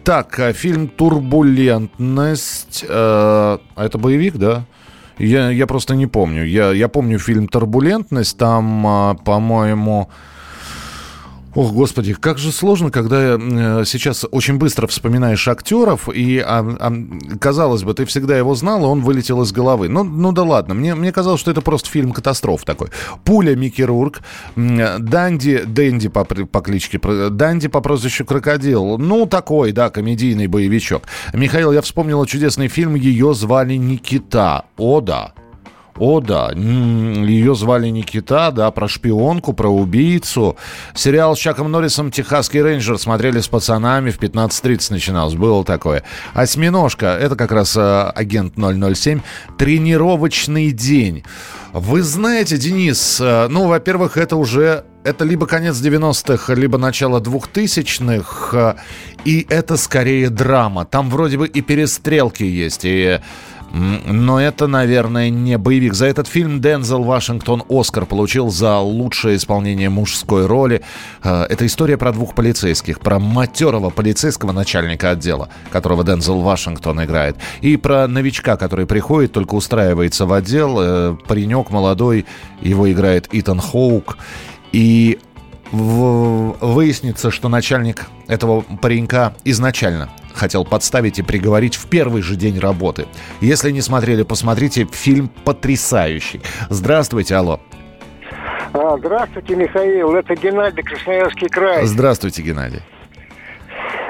[0.05, 2.85] Так, э, фильм «Турбулентность».
[2.89, 4.65] Э, это боевик, да?
[5.19, 6.45] Я, я просто не помню.
[6.45, 8.39] Я, я помню фильм «Турбулентность».
[8.39, 10.09] Там, по-моему...
[11.57, 16.93] Ох, господи, как же сложно, когда э, сейчас очень быстро вспоминаешь актеров, и, а, а,
[17.41, 19.89] казалось бы, ты всегда его знал, и он вылетел из головы.
[19.89, 22.89] Ну, ну да ладно, мне, мне казалось, что это просто фильм катастроф такой.
[23.25, 24.21] Пуля Микки Рурк,
[24.55, 28.99] Данди, Дэнди по, по кличке, Данди по прозвищу Крокодил.
[28.99, 31.05] Ну, такой, да, комедийный боевичок.
[31.33, 34.67] Михаил, я вспомнил чудесный фильм, ее звали Никита.
[34.77, 35.33] О, да.
[35.99, 36.51] О, да.
[36.53, 40.57] Ее звали Никита, да, про шпионку, про убийцу.
[40.95, 44.11] Сериал с Чаком Норрисом «Техасский рейнджер» смотрели с пацанами.
[44.11, 45.35] В 15.30 начиналось.
[45.35, 46.03] Было такое.
[46.35, 49.21] «Осьминожка»— это как раз э, агент 007.
[49.59, 51.25] «Тренировочный день».
[51.73, 58.57] Вы знаете, Денис, э, ну, во-первых, это уже это либо конец 90-х, либо начало 2000-х,
[58.57, 58.75] э,
[59.25, 60.85] и это скорее драма.
[60.85, 63.21] Там вроде бы и перестрелки есть, и
[63.73, 65.95] но это, наверное, не боевик.
[65.95, 70.83] За этот фильм Дензел Вашингтон Оскар получил за лучшее исполнение мужской роли.
[71.23, 73.01] Э, это история про двух полицейских.
[73.01, 77.37] Про матерого полицейского начальника отдела, которого Дензел Вашингтон играет.
[77.61, 80.79] И про новичка, который приходит, только устраивается в отдел.
[80.81, 82.27] Э, паренек молодой,
[82.61, 84.19] его играет Итан Хоук.
[84.73, 85.19] И
[85.73, 93.07] выяснится, что начальник этого паренька изначально хотел подставить и приговорить в первый же день работы.
[93.41, 94.87] Если не смотрели, посмотрите.
[94.93, 96.41] Фильм потрясающий.
[96.71, 97.61] Здравствуйте, алло.
[98.73, 100.15] А, здравствуйте, Михаил.
[100.15, 101.87] Это Геннадий, Красноярский край.
[101.87, 102.83] Здравствуйте, Геннадий.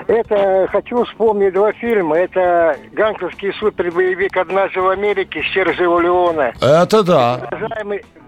[0.07, 2.17] Это хочу вспомнить два фильма.
[2.17, 6.53] Это гангстерский супербоевик «Однажды в Америке» Сержио Леона.
[6.61, 7.49] Это да.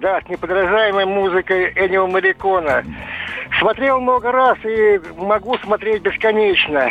[0.01, 2.85] да, с неподражаемой музыкой Эннио Марикона.
[3.61, 6.91] Смотрел много раз и могу смотреть бесконечно.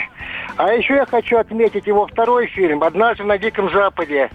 [0.56, 4.30] А еще я хочу отметить его второй фильм «Однажды на Диком Западе».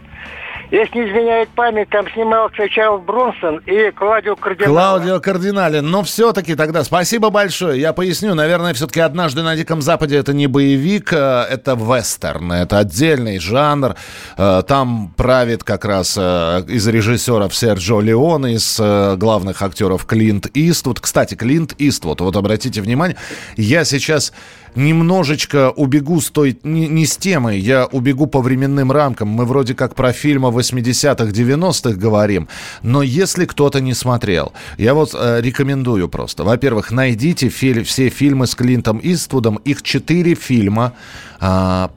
[0.72, 4.72] Если не изменяет память, там снимался Чарльз Бронсон и Клаудио Кардинале.
[4.72, 5.82] Клаудио Кардинале.
[5.82, 7.78] Но все-таки тогда спасибо большое.
[7.78, 8.34] Я поясню.
[8.34, 12.52] Наверное, все-таки «Однажды на Диком Западе» это не боевик, а это вестерн.
[12.52, 13.96] Это отдельный жанр.
[14.38, 20.46] Э, там правит как раз э, из режиссеров Серджо Леон, из э, главных актеров Клинт
[20.54, 21.00] Иствуд.
[21.00, 23.18] Кстати, Клинт Иствуд, вот обратите внимание,
[23.58, 24.32] я сейчас
[24.74, 29.28] немножечко убегу с той, не, не с темой, я убегу по временным рамкам.
[29.28, 32.48] Мы вроде как про фильмы 80-х, 90-х говорим,
[32.82, 36.44] но если кто-то не смотрел, я вот э, рекомендую просто.
[36.44, 40.94] Во-первых, найдите фи- все фильмы с Клинтом Иствудом, их четыре фильма
[41.40, 41.88] э,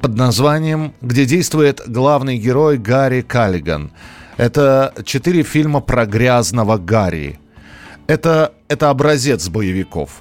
[0.00, 3.90] под названием, где действует главный герой Гарри Каллиган.
[4.36, 7.38] Это четыре фильма про грязного Гарри.
[8.06, 10.20] Это, это образец боевиков.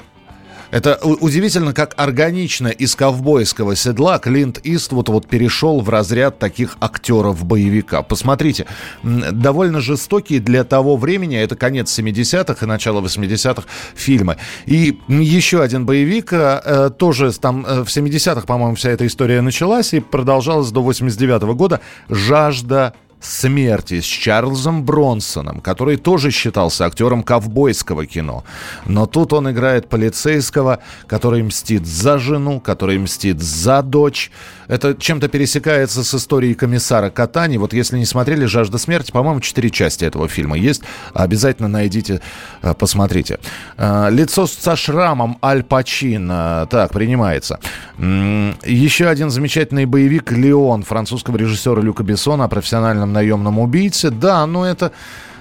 [0.71, 7.43] Это удивительно, как органично из ковбойского седла Клинт Иствуд вот перешел в разряд таких актеров
[7.45, 8.01] боевика.
[8.01, 8.65] Посмотрите,
[9.03, 13.63] довольно жестокие для того времени, это конец 70-х и начало 80-х
[13.95, 14.37] фильмы.
[14.65, 19.41] И еще один боевик, э, э, тоже там э, в 70-х, по-моему, вся эта история
[19.41, 26.85] началась и продолжалась до 89 -го года, «Жажда смерти с Чарльзом Бронсоном, который тоже считался
[26.85, 28.43] актером ковбойского кино.
[28.85, 34.31] Но тут он играет полицейского, который мстит за жену, который мстит за дочь.
[34.71, 37.57] Это чем-то пересекается с историей комиссара Катани.
[37.57, 40.81] Вот если не смотрели «Жажда смерти», по-моему, четыре части этого фильма есть.
[41.13, 42.21] Обязательно найдите,
[42.61, 43.39] э, посмотрите.
[43.75, 46.69] Э, лицо со шрамом Аль Пачино.
[46.71, 47.59] Так, принимается.
[47.97, 54.09] Еще один замечательный боевик «Леон» французского режиссера Люка Бессона о профессиональном наемном убийце.
[54.09, 54.93] Да, но это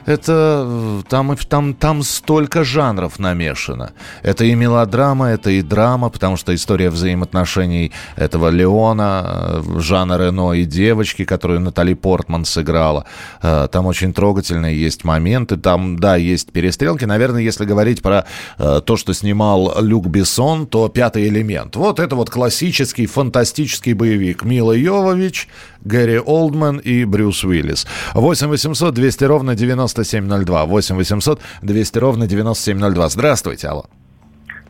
[0.07, 3.93] это там, там, там столько жанров намешано.
[4.23, 10.53] Это и мелодрама, это и драма, потому что история взаимоотношений этого Леона, э, Жана Рено
[10.53, 13.05] и девочки, которую Натали Портман сыграла.
[13.43, 15.57] Э, там очень трогательные есть моменты.
[15.57, 17.05] Там, да, есть перестрелки.
[17.05, 18.25] Наверное, если говорить про
[18.59, 21.77] э, то, что снимал Люк Бессон, то «Пятый элемент».
[21.77, 24.45] Вот это вот классический, фантастический боевик.
[24.45, 25.49] Мила Йовович,
[25.85, 27.87] Гэри Олдман и Брюс Уиллис.
[28.15, 30.65] 8 800 200 ровно 9702.
[30.67, 33.09] 8 800 200 ровно 9702.
[33.09, 33.87] Здравствуйте, алло.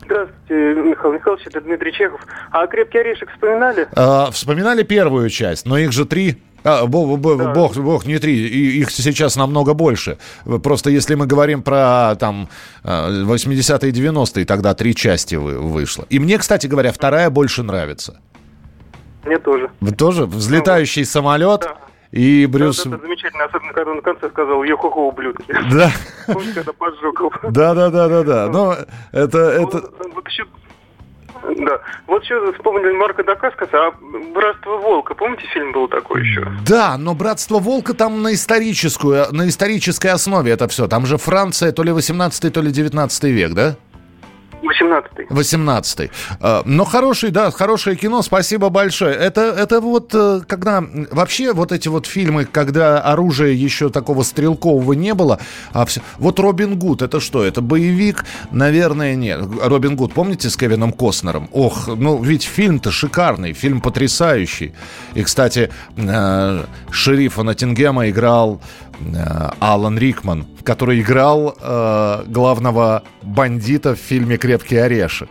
[0.03, 2.19] Здравствуйте, Михаил Михайлович, это Дмитрий Чехов.
[2.51, 3.87] А «Крепкий орешек» вспоминали?
[3.95, 6.41] А, вспоминали первую часть, но их же три.
[6.63, 7.53] А, бог, бог, да.
[7.53, 8.35] бог, бог, не три,
[8.79, 10.17] их сейчас намного больше.
[10.63, 12.49] Просто если мы говорим про там
[12.83, 16.05] 80-е и 90-е, тогда три части вышло.
[16.09, 18.19] И мне, кстати говоря, вторая больше нравится.
[19.25, 19.69] Мне тоже.
[19.79, 20.25] Вы тоже?
[20.25, 21.61] Взлетающий ну, самолет?
[21.61, 21.77] Да.
[22.11, 22.83] И Брюс...
[22.83, 25.55] Да, это замечательно, особенно когда он на конце сказал «Йо-хо-хо, ублюдки».
[25.71, 25.91] Да.
[26.27, 27.31] Он когда поджег его.
[27.43, 28.47] Да, да, да, да, да.
[28.47, 28.75] Но
[29.11, 29.37] это...
[29.37, 29.89] это...
[30.13, 30.45] Вот еще
[31.43, 31.79] да.
[32.07, 33.91] Вот еще вспомнили Марка Дакаскаса, а
[34.33, 36.45] «Братство Волка», помните, фильм был такой еще?
[36.67, 40.87] Да, но «Братство Волка» там на историческую, на исторической основе это все.
[40.87, 43.75] Там же Франция, то ли 18 то ли 19 век, да?
[44.61, 45.25] 18-й.
[45.25, 46.11] 18-й.
[46.39, 49.15] А, но хороший, да, хорошее кино, спасибо большое.
[49.15, 50.83] Это, это вот э, когда...
[51.11, 55.39] Вообще вот эти вот фильмы, когда оружия еще такого стрелкового не было,
[55.73, 56.01] а все...
[56.17, 57.43] Вот Робин Гуд, это что?
[57.43, 58.25] Это боевик?
[58.51, 59.41] Наверное, нет.
[59.63, 61.49] Робин Гуд, помните, с Кевином Костнером?
[61.51, 64.73] Ох, ну ведь фильм-то шикарный, фильм потрясающий.
[65.13, 68.90] И, кстати, э, шерифа Ноттингема играл Э,
[69.59, 75.29] Алан Рикман, который играл э, главного бандита в фильме «Крепкий орешек»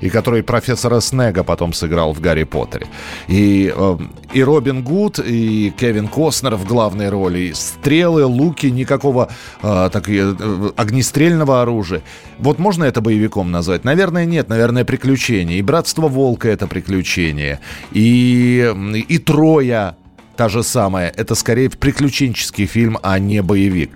[0.00, 2.86] и который профессора Снегга потом сыграл в «Гарри Поттере».
[3.28, 3.98] И, э,
[4.32, 7.52] и Робин Гуд, и Кевин Костнер в главной роли.
[7.54, 9.28] Стрелы, луки, никакого
[9.62, 10.34] э, так, э,
[10.76, 12.02] огнестрельного оружия.
[12.38, 13.84] Вот можно это боевиком назвать?
[13.84, 14.48] Наверное, нет.
[14.48, 15.58] Наверное, приключение.
[15.58, 17.60] И «Братство Волка»— это приключение.
[17.92, 19.96] И, и «Троя»
[20.40, 21.12] та же самая.
[21.18, 23.90] Это скорее приключенческий фильм, а не боевик.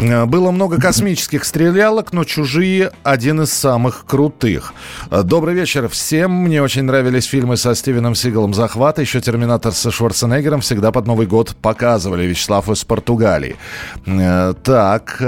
[0.00, 4.72] Э, было много космических стрелялок, но «Чужие» один из самых крутых.
[5.10, 6.32] Э, Добрый вечер всем.
[6.32, 8.98] Мне очень нравились фильмы со Стивеном Сигалом «Захват».
[8.98, 12.24] Еще «Терминатор» со Шварценеггером всегда под Новый год показывали.
[12.26, 13.56] Вячеслав из Португалии.
[14.06, 15.18] Э, Так,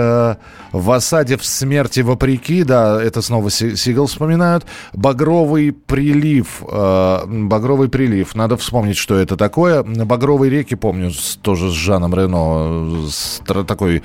[0.72, 4.64] в осаде в смерти вопреки, да, это снова Си- Сигал вспоминают.
[4.94, 6.62] «Багровый прилив».
[6.62, 8.34] «Багровый прилив».
[8.34, 9.82] Надо вспомнить, что это такое.
[9.82, 11.10] «Багровые реки», помню,
[11.42, 13.06] тоже с Жаном Рено.
[13.66, 14.02] такой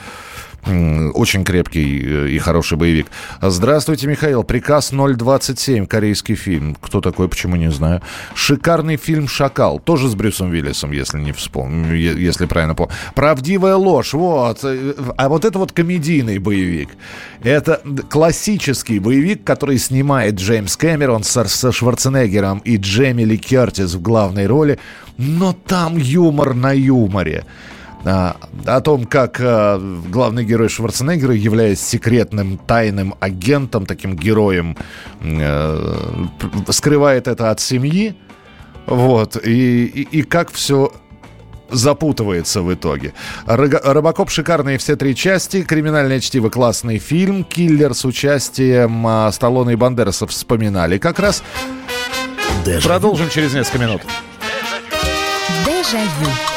[0.65, 3.07] Очень крепкий э, и хороший боевик.
[3.41, 4.43] Здравствуйте, Михаил.
[4.43, 6.75] Приказ 027, корейский фильм.
[6.75, 8.01] Кто такой, почему не знаю.
[8.35, 9.79] Шикарный фильм «Шакал».
[9.79, 12.93] Тоже с Брюсом Уиллисом, если не вспомню, если правильно помню.
[13.15, 14.13] «Правдивая ложь».
[14.13, 14.59] Вот.
[14.63, 16.89] Э, А вот это вот комедийный боевик.
[17.43, 24.01] Это классический боевик, который снимает Джеймс Кэмерон со, со Шварценеггером и Джейми Ли Кертис в
[24.01, 24.79] главной роли.
[25.17, 27.45] Но там юмор на юморе
[28.03, 29.79] о том, как а,
[30.09, 34.77] главный герой Шварценеггера, являясь секретным тайным агентом, таким героем,
[35.21, 36.25] э,
[36.69, 38.15] скрывает это от семьи,
[38.85, 40.91] вот, и, и, и как все
[41.69, 43.13] запутывается в итоге.
[43.45, 45.63] Робокоп шикарные все три части.
[45.63, 47.43] Криминальное чтиво классный фильм.
[47.43, 50.97] Киллер с участием а, Сталлоне и Бандераса вспоминали.
[50.97, 51.43] Как раз
[52.83, 54.01] продолжим через несколько минут.
[55.65, 56.56] Дежавю.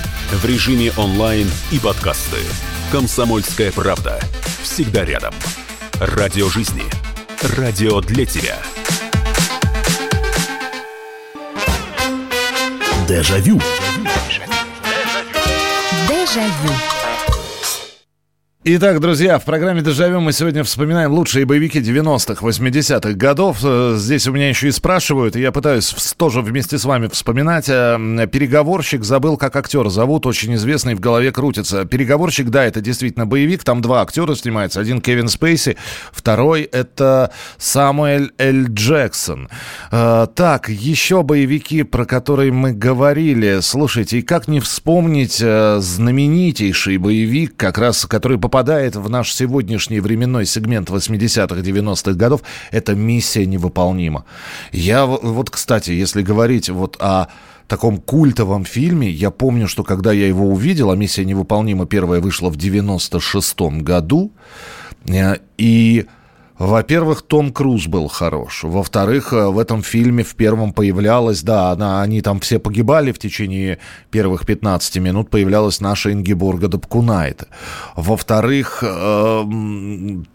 [0.31, 2.37] В режиме онлайн и подкасты.
[2.89, 4.17] «Комсомольская правда».
[4.63, 5.33] Всегда рядом.
[5.99, 6.83] Радио жизни.
[7.57, 8.57] Радио для тебя.
[13.09, 13.59] Дежавю.
[16.07, 16.90] Дежавю.
[18.63, 23.57] Итак, друзья, в программе «Дежавю» мы сегодня вспоминаем лучшие боевики 90-х, 80-х годов.
[23.63, 27.65] Э, Здесь у меня еще и спрашивают, и я пытаюсь тоже вместе с вами вспоминать.
[27.69, 27.97] Э,
[28.31, 31.85] Переговорщик, забыл, как актера зовут, очень известный, в голове крутится.
[31.85, 34.79] Переговорщик, да, это действительно боевик, там два актера снимаются.
[34.79, 35.75] Один Кевин Спейси,
[36.11, 38.65] второй это Самуэль Л.
[38.69, 39.49] Джексон.
[39.91, 43.57] Э, Так, еще боевики, про которые мы говорили.
[43.61, 50.45] Слушайте, и как не вспомнить знаменитейший боевик, как раз который попадает в наш сегодняшний временной
[50.45, 52.41] сегмент 80-х, 90-х годов,
[52.71, 54.25] это «Миссия невыполнима».
[54.73, 57.27] Я вот, кстати, если говорить вот о
[57.67, 59.09] таком культовом фильме.
[59.09, 64.31] Я помню, что когда я его увидел, а «Миссия невыполнима» первая вышла в 96-м году,
[65.07, 66.05] э, и...
[66.61, 68.63] Во-первых, Том Круз был хорош.
[68.63, 73.17] Во-вторых, э, в этом фильме в первом появлялась, да, она, они там все погибали в
[73.17, 73.79] течение
[74.11, 77.47] первых 15 минут, появлялась наша Ингеборга Дапкунайте.
[77.95, 79.43] Во-вторых, э,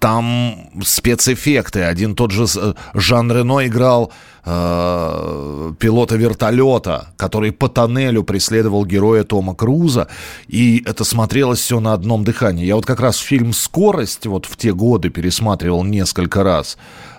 [0.00, 1.82] там спецэффекты.
[1.82, 4.10] Один тот же э, Жан Рено играл
[4.46, 10.08] э, пилота вертолета, который по тоннелю преследовал героя Тома Круза,
[10.46, 12.64] и это смотрелось все на одном дыхании.
[12.64, 16.78] Я вот как раз фильм «Скорость» вот в те годы пересматривал несколько раз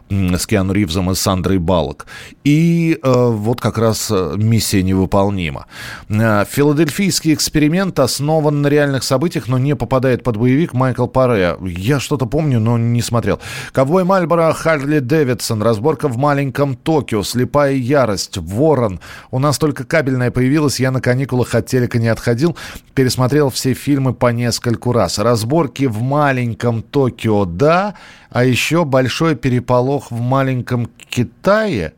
[0.09, 2.07] с Киану Ривзом и Сандрой Балок.
[2.43, 5.65] И э, вот как раз э, миссия невыполнима.
[6.09, 11.57] Э, Филадельфийский эксперимент основан на реальных событиях, но не попадает под боевик Майкл Паре.
[11.61, 13.39] Я что-то помню, но не смотрел.
[13.73, 18.99] Ковбой Мальборо, Харли Дэвидсон, разборка в маленьком Токио, слепая ярость, Ворон.
[19.31, 22.55] У нас только кабельная появилась, я на каникулах от телека не отходил,
[22.93, 25.19] пересмотрел все фильмы по нескольку раз.
[25.19, 27.95] Разборки в маленьком Токио, да,
[28.29, 31.93] а еще большой переполох в маленьком Китае.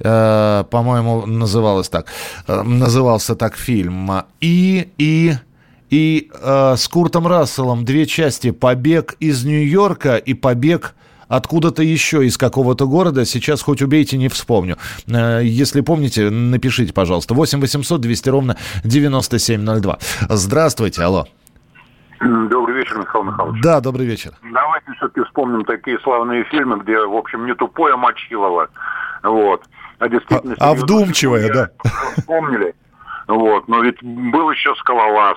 [0.00, 2.06] Э, по-моему, называлось так.
[2.48, 4.10] Э, назывался так фильм.
[4.40, 5.34] И, и,
[5.90, 8.50] и э, с Куртом Расселом две части.
[8.50, 10.94] Побег из Нью-Йорка и побег
[11.28, 13.24] откуда-то еще из какого-то города.
[13.24, 14.76] Сейчас хоть убейте, не вспомню.
[15.06, 17.34] Если помните, напишите, пожалуйста.
[17.34, 19.98] 8 800 200 ровно 9702.
[20.28, 21.26] Здравствуйте, алло.
[22.22, 23.62] Добрый вечер, Михаил Михайлович.
[23.62, 24.32] Да, добрый вечер.
[24.42, 28.68] Давайте все-таки вспомним такие славные фильмы, где, в общем, не тупое Мочилово,
[29.24, 29.64] вот,
[29.98, 30.54] а действительно...
[30.60, 31.70] А вдумчивая, да.
[32.16, 32.74] Вспомнили,
[33.26, 35.36] вот, но ведь был еще Скалолаз,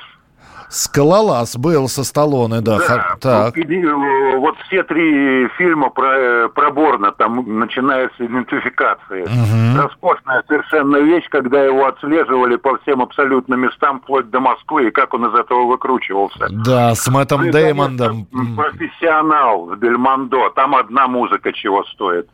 [0.69, 2.79] Скалолаз был со Сталлоне, да.
[2.79, 3.55] Да, так.
[3.55, 9.23] Вот, вот все три фильма про, про Борна, там начинается идентификация.
[9.23, 9.81] Угу.
[9.81, 15.13] Роскошная совершенно вещь, когда его отслеживали по всем абсолютно местам, вплоть до Москвы, и как
[15.13, 16.47] он из этого выкручивался.
[16.49, 18.27] Да, с Мэттом Ну Деймондом.
[18.55, 22.27] Профессионал в Бельмондо, там одна музыка чего стоит.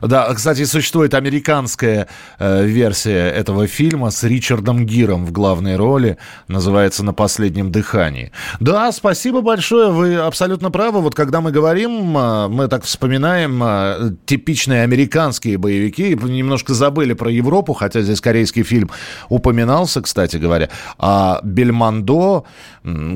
[0.00, 2.08] Да, кстати, существует американская
[2.38, 6.18] э, версия этого фильма с Ричардом Гиром в главной роли.
[6.48, 8.32] Называется «На последнем дыхании».
[8.60, 11.00] Да, спасибо большое, вы абсолютно правы.
[11.00, 16.14] Вот когда мы говорим, э, мы так вспоминаем э, типичные американские боевики.
[16.14, 18.90] Немножко забыли про Европу, хотя здесь корейский фильм
[19.28, 20.68] упоминался, кстати говоря.
[20.98, 22.44] А Бельмондо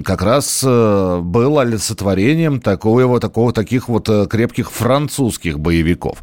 [0.05, 6.19] как раз э, был олицетворением такого, такого, таких вот э, крепких французских боевиков.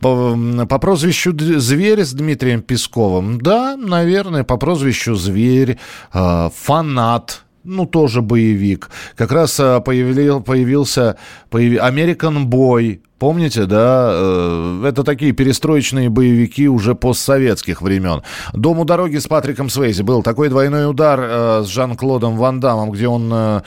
[0.00, 0.36] По,
[0.68, 3.40] по прозвищу Зверь с Дмитрием Песковым.
[3.40, 5.78] Да, наверное, по прозвищу Зверь,
[6.12, 7.42] э, Фанат.
[7.62, 8.88] Ну, тоже боевик.
[9.16, 11.16] Как раз э, появил, появился
[11.50, 13.00] появи- American Boy.
[13.18, 14.08] Помните, да?
[14.14, 18.22] Э, Это такие перестроечные боевики уже постсоветских времен.
[18.54, 22.92] «Дом у дороги» с Патриком Свейзи был такой двойной удар э, с Жан-Клодом Ван Дамом,
[22.92, 23.60] где он э,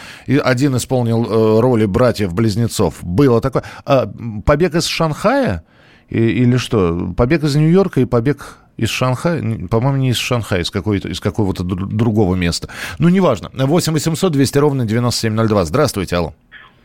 [0.43, 2.95] один исполнил роли братьев-близнецов.
[3.03, 3.63] Было такое.
[3.85, 4.11] А,
[4.43, 5.63] «Побег из Шанхая»?
[6.09, 7.13] И- или что?
[7.17, 9.41] Побег из Нью-Йорка и побег из Шанхая?
[9.69, 12.69] По-моему, не из Шанхая, из, какой-то, из какого-то дру- другого места.
[12.99, 13.49] Ну, неважно.
[13.53, 15.65] 8 800 200 ровно 9702.
[15.65, 16.33] Здравствуйте, алло.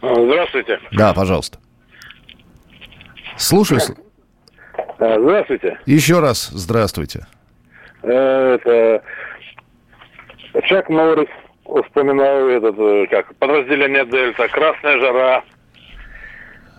[0.02, 0.78] Здравствуйте.
[0.92, 1.58] Да, пожалуйста.
[3.36, 3.80] Слушаю.
[4.98, 5.78] А, Здравствуйте.
[5.86, 7.26] Еще раз здравствуйте.
[8.02, 9.02] Э, Это
[10.66, 11.28] Чак Норрис
[11.86, 15.42] вспоминаю этот, э, как, подразделение Дельта, Красная жара,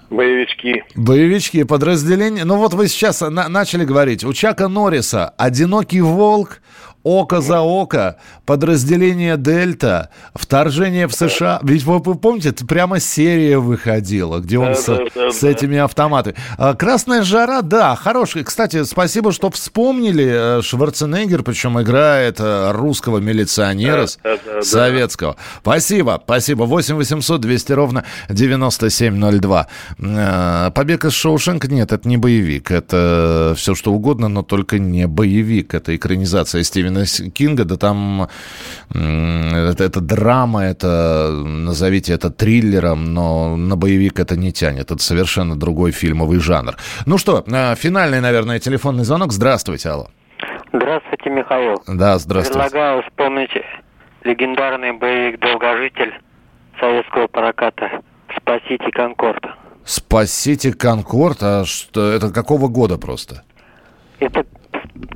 [0.10, 0.84] боевички.
[0.96, 2.46] Боевички, подразделения.
[2.46, 4.24] Ну вот вы сейчас на- начали говорить.
[4.24, 6.62] У Чака Норриса «Одинокий волк»,
[7.04, 11.60] «Око за око», подразделение «Дельта», вторжение в США.
[11.64, 15.44] Ведь вы, вы помните, это прямо серия выходила, где он Да, с, да, да, с
[15.44, 16.36] этими автоматами.
[16.58, 18.44] А, «Красная жара», да, хороший.
[18.44, 20.58] Кстати, спасибо, что вспомнили.
[20.60, 24.08] Э, Шварценеггер, причем играет э, русского милиционера
[24.62, 25.38] советского.
[25.62, 26.64] Спасибо, спасибо.
[26.64, 29.68] 8 800 200 ровно 9702.
[30.00, 32.72] Э, Побег из Шоушенка, нет, это не боевик.
[32.72, 35.74] Это все что угодно, но только не боевик.
[35.74, 38.28] Это экранизация Стивена С- Кинга, да там
[38.94, 44.92] это, это драма, это, назовите это триллером, но на боевик это не тянет.
[44.92, 46.76] Это совершенно другой фильмовый жанр.
[47.06, 49.32] Ну что, э, финальный, наверное, телефонный звонок.
[49.32, 50.08] Здравствуйте, алло.
[50.74, 51.82] Здравствуйте, Михаил.
[51.88, 52.60] Да, здравствуйте.
[52.62, 53.52] Предлагаю вспомнить
[54.24, 56.14] легендарный боевик «Долгожитель»
[56.80, 58.02] советского проката
[58.38, 59.44] «Спасите Конкорд».
[59.86, 63.44] Спасите Конкорд, а что, это какого года просто?
[64.20, 64.44] Это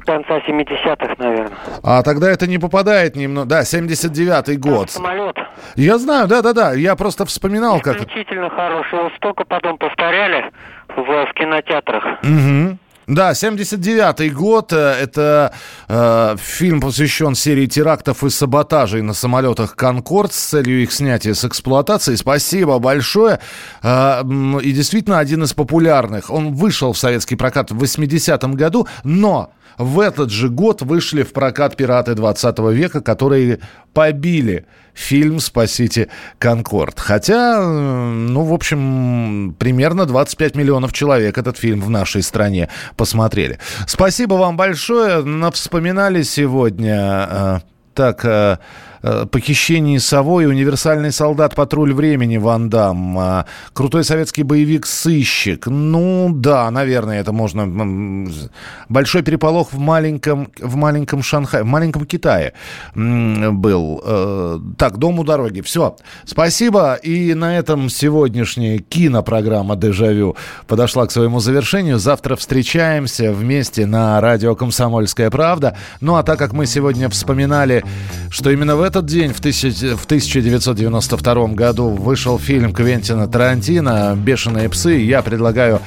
[0.03, 1.57] конца 70-х, наверное.
[1.83, 3.47] А тогда это не попадает немного...
[3.47, 4.89] Да, 79-й год.
[4.91, 5.35] Самолет.
[5.75, 7.97] Я знаю, да-да-да, я просто вспоминал, как...
[7.97, 8.99] Исключительно хороший.
[8.99, 10.51] Его столько потом повторяли
[10.95, 12.03] в, в кинотеатрах.
[12.23, 12.79] Мгм.
[13.07, 14.71] Да, 79-й год.
[14.71, 15.53] э, Это
[15.89, 21.43] э, фильм посвящен серии терактов и саботажей на самолетах «Конкорд» с целью их снятия с
[21.43, 22.15] эксплуатации.
[22.15, 23.39] Спасибо большое.
[23.81, 24.21] Э,
[24.61, 26.29] и действительно один из популярных.
[26.29, 31.33] Он вышел в советский прокат в 80-м году, но в этот же год вышли в
[31.33, 33.59] прокат «Пираты 20 века», которые
[33.93, 36.09] побили фильм «Спасите
[36.39, 36.99] Конкорд».
[36.99, 43.59] Хотя, э, ну, в общем, примерно 25 миллионов человек этот фильм в нашей стране посмотрели.
[43.87, 45.23] Спасибо вам большое.
[45.23, 47.27] Навспоминали сегодня...
[47.29, 47.59] э,
[47.93, 48.59] Так,
[49.03, 51.55] э, «Похищение совой», «Универсальный солдат.
[51.55, 53.43] Патруль времени» Ван Дам, э,
[53.73, 55.67] крутой советский боевик «Сыщик».
[55.67, 58.27] Ну, да, наверное, это можно...
[58.89, 62.53] Большой переполох в маленьком, в маленьком Шанхае, в маленьком Китае
[62.95, 64.01] был.
[64.05, 65.61] Э, Так, «Дом у дороги».
[65.61, 65.95] Все.
[66.25, 66.95] Спасибо.
[66.95, 70.35] И на этом сегодняшняя кинопрограмма «Дежавю»
[70.67, 71.99] подошла к своему завершению.
[71.99, 75.77] Завтра встречаемся вместе на радио «Комсомольская правда».
[76.01, 77.83] Ну, а так как мы сегодня вспоминали,
[78.29, 84.69] что именно в этот день, в, тысяч- в 1992 году, вышел фильм Квентина Тарантино «Бешеные
[84.69, 85.81] псы», я предлагаю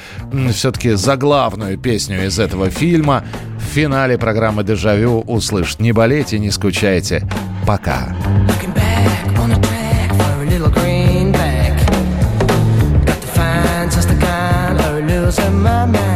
[0.52, 3.22] все-таки заглавную песню из этого фильма
[3.61, 5.78] в финале программы «Дежавю» услышать.
[5.78, 7.22] Не болейте, не скучайте.
[7.64, 8.12] Пока.
[15.38, 16.15] on the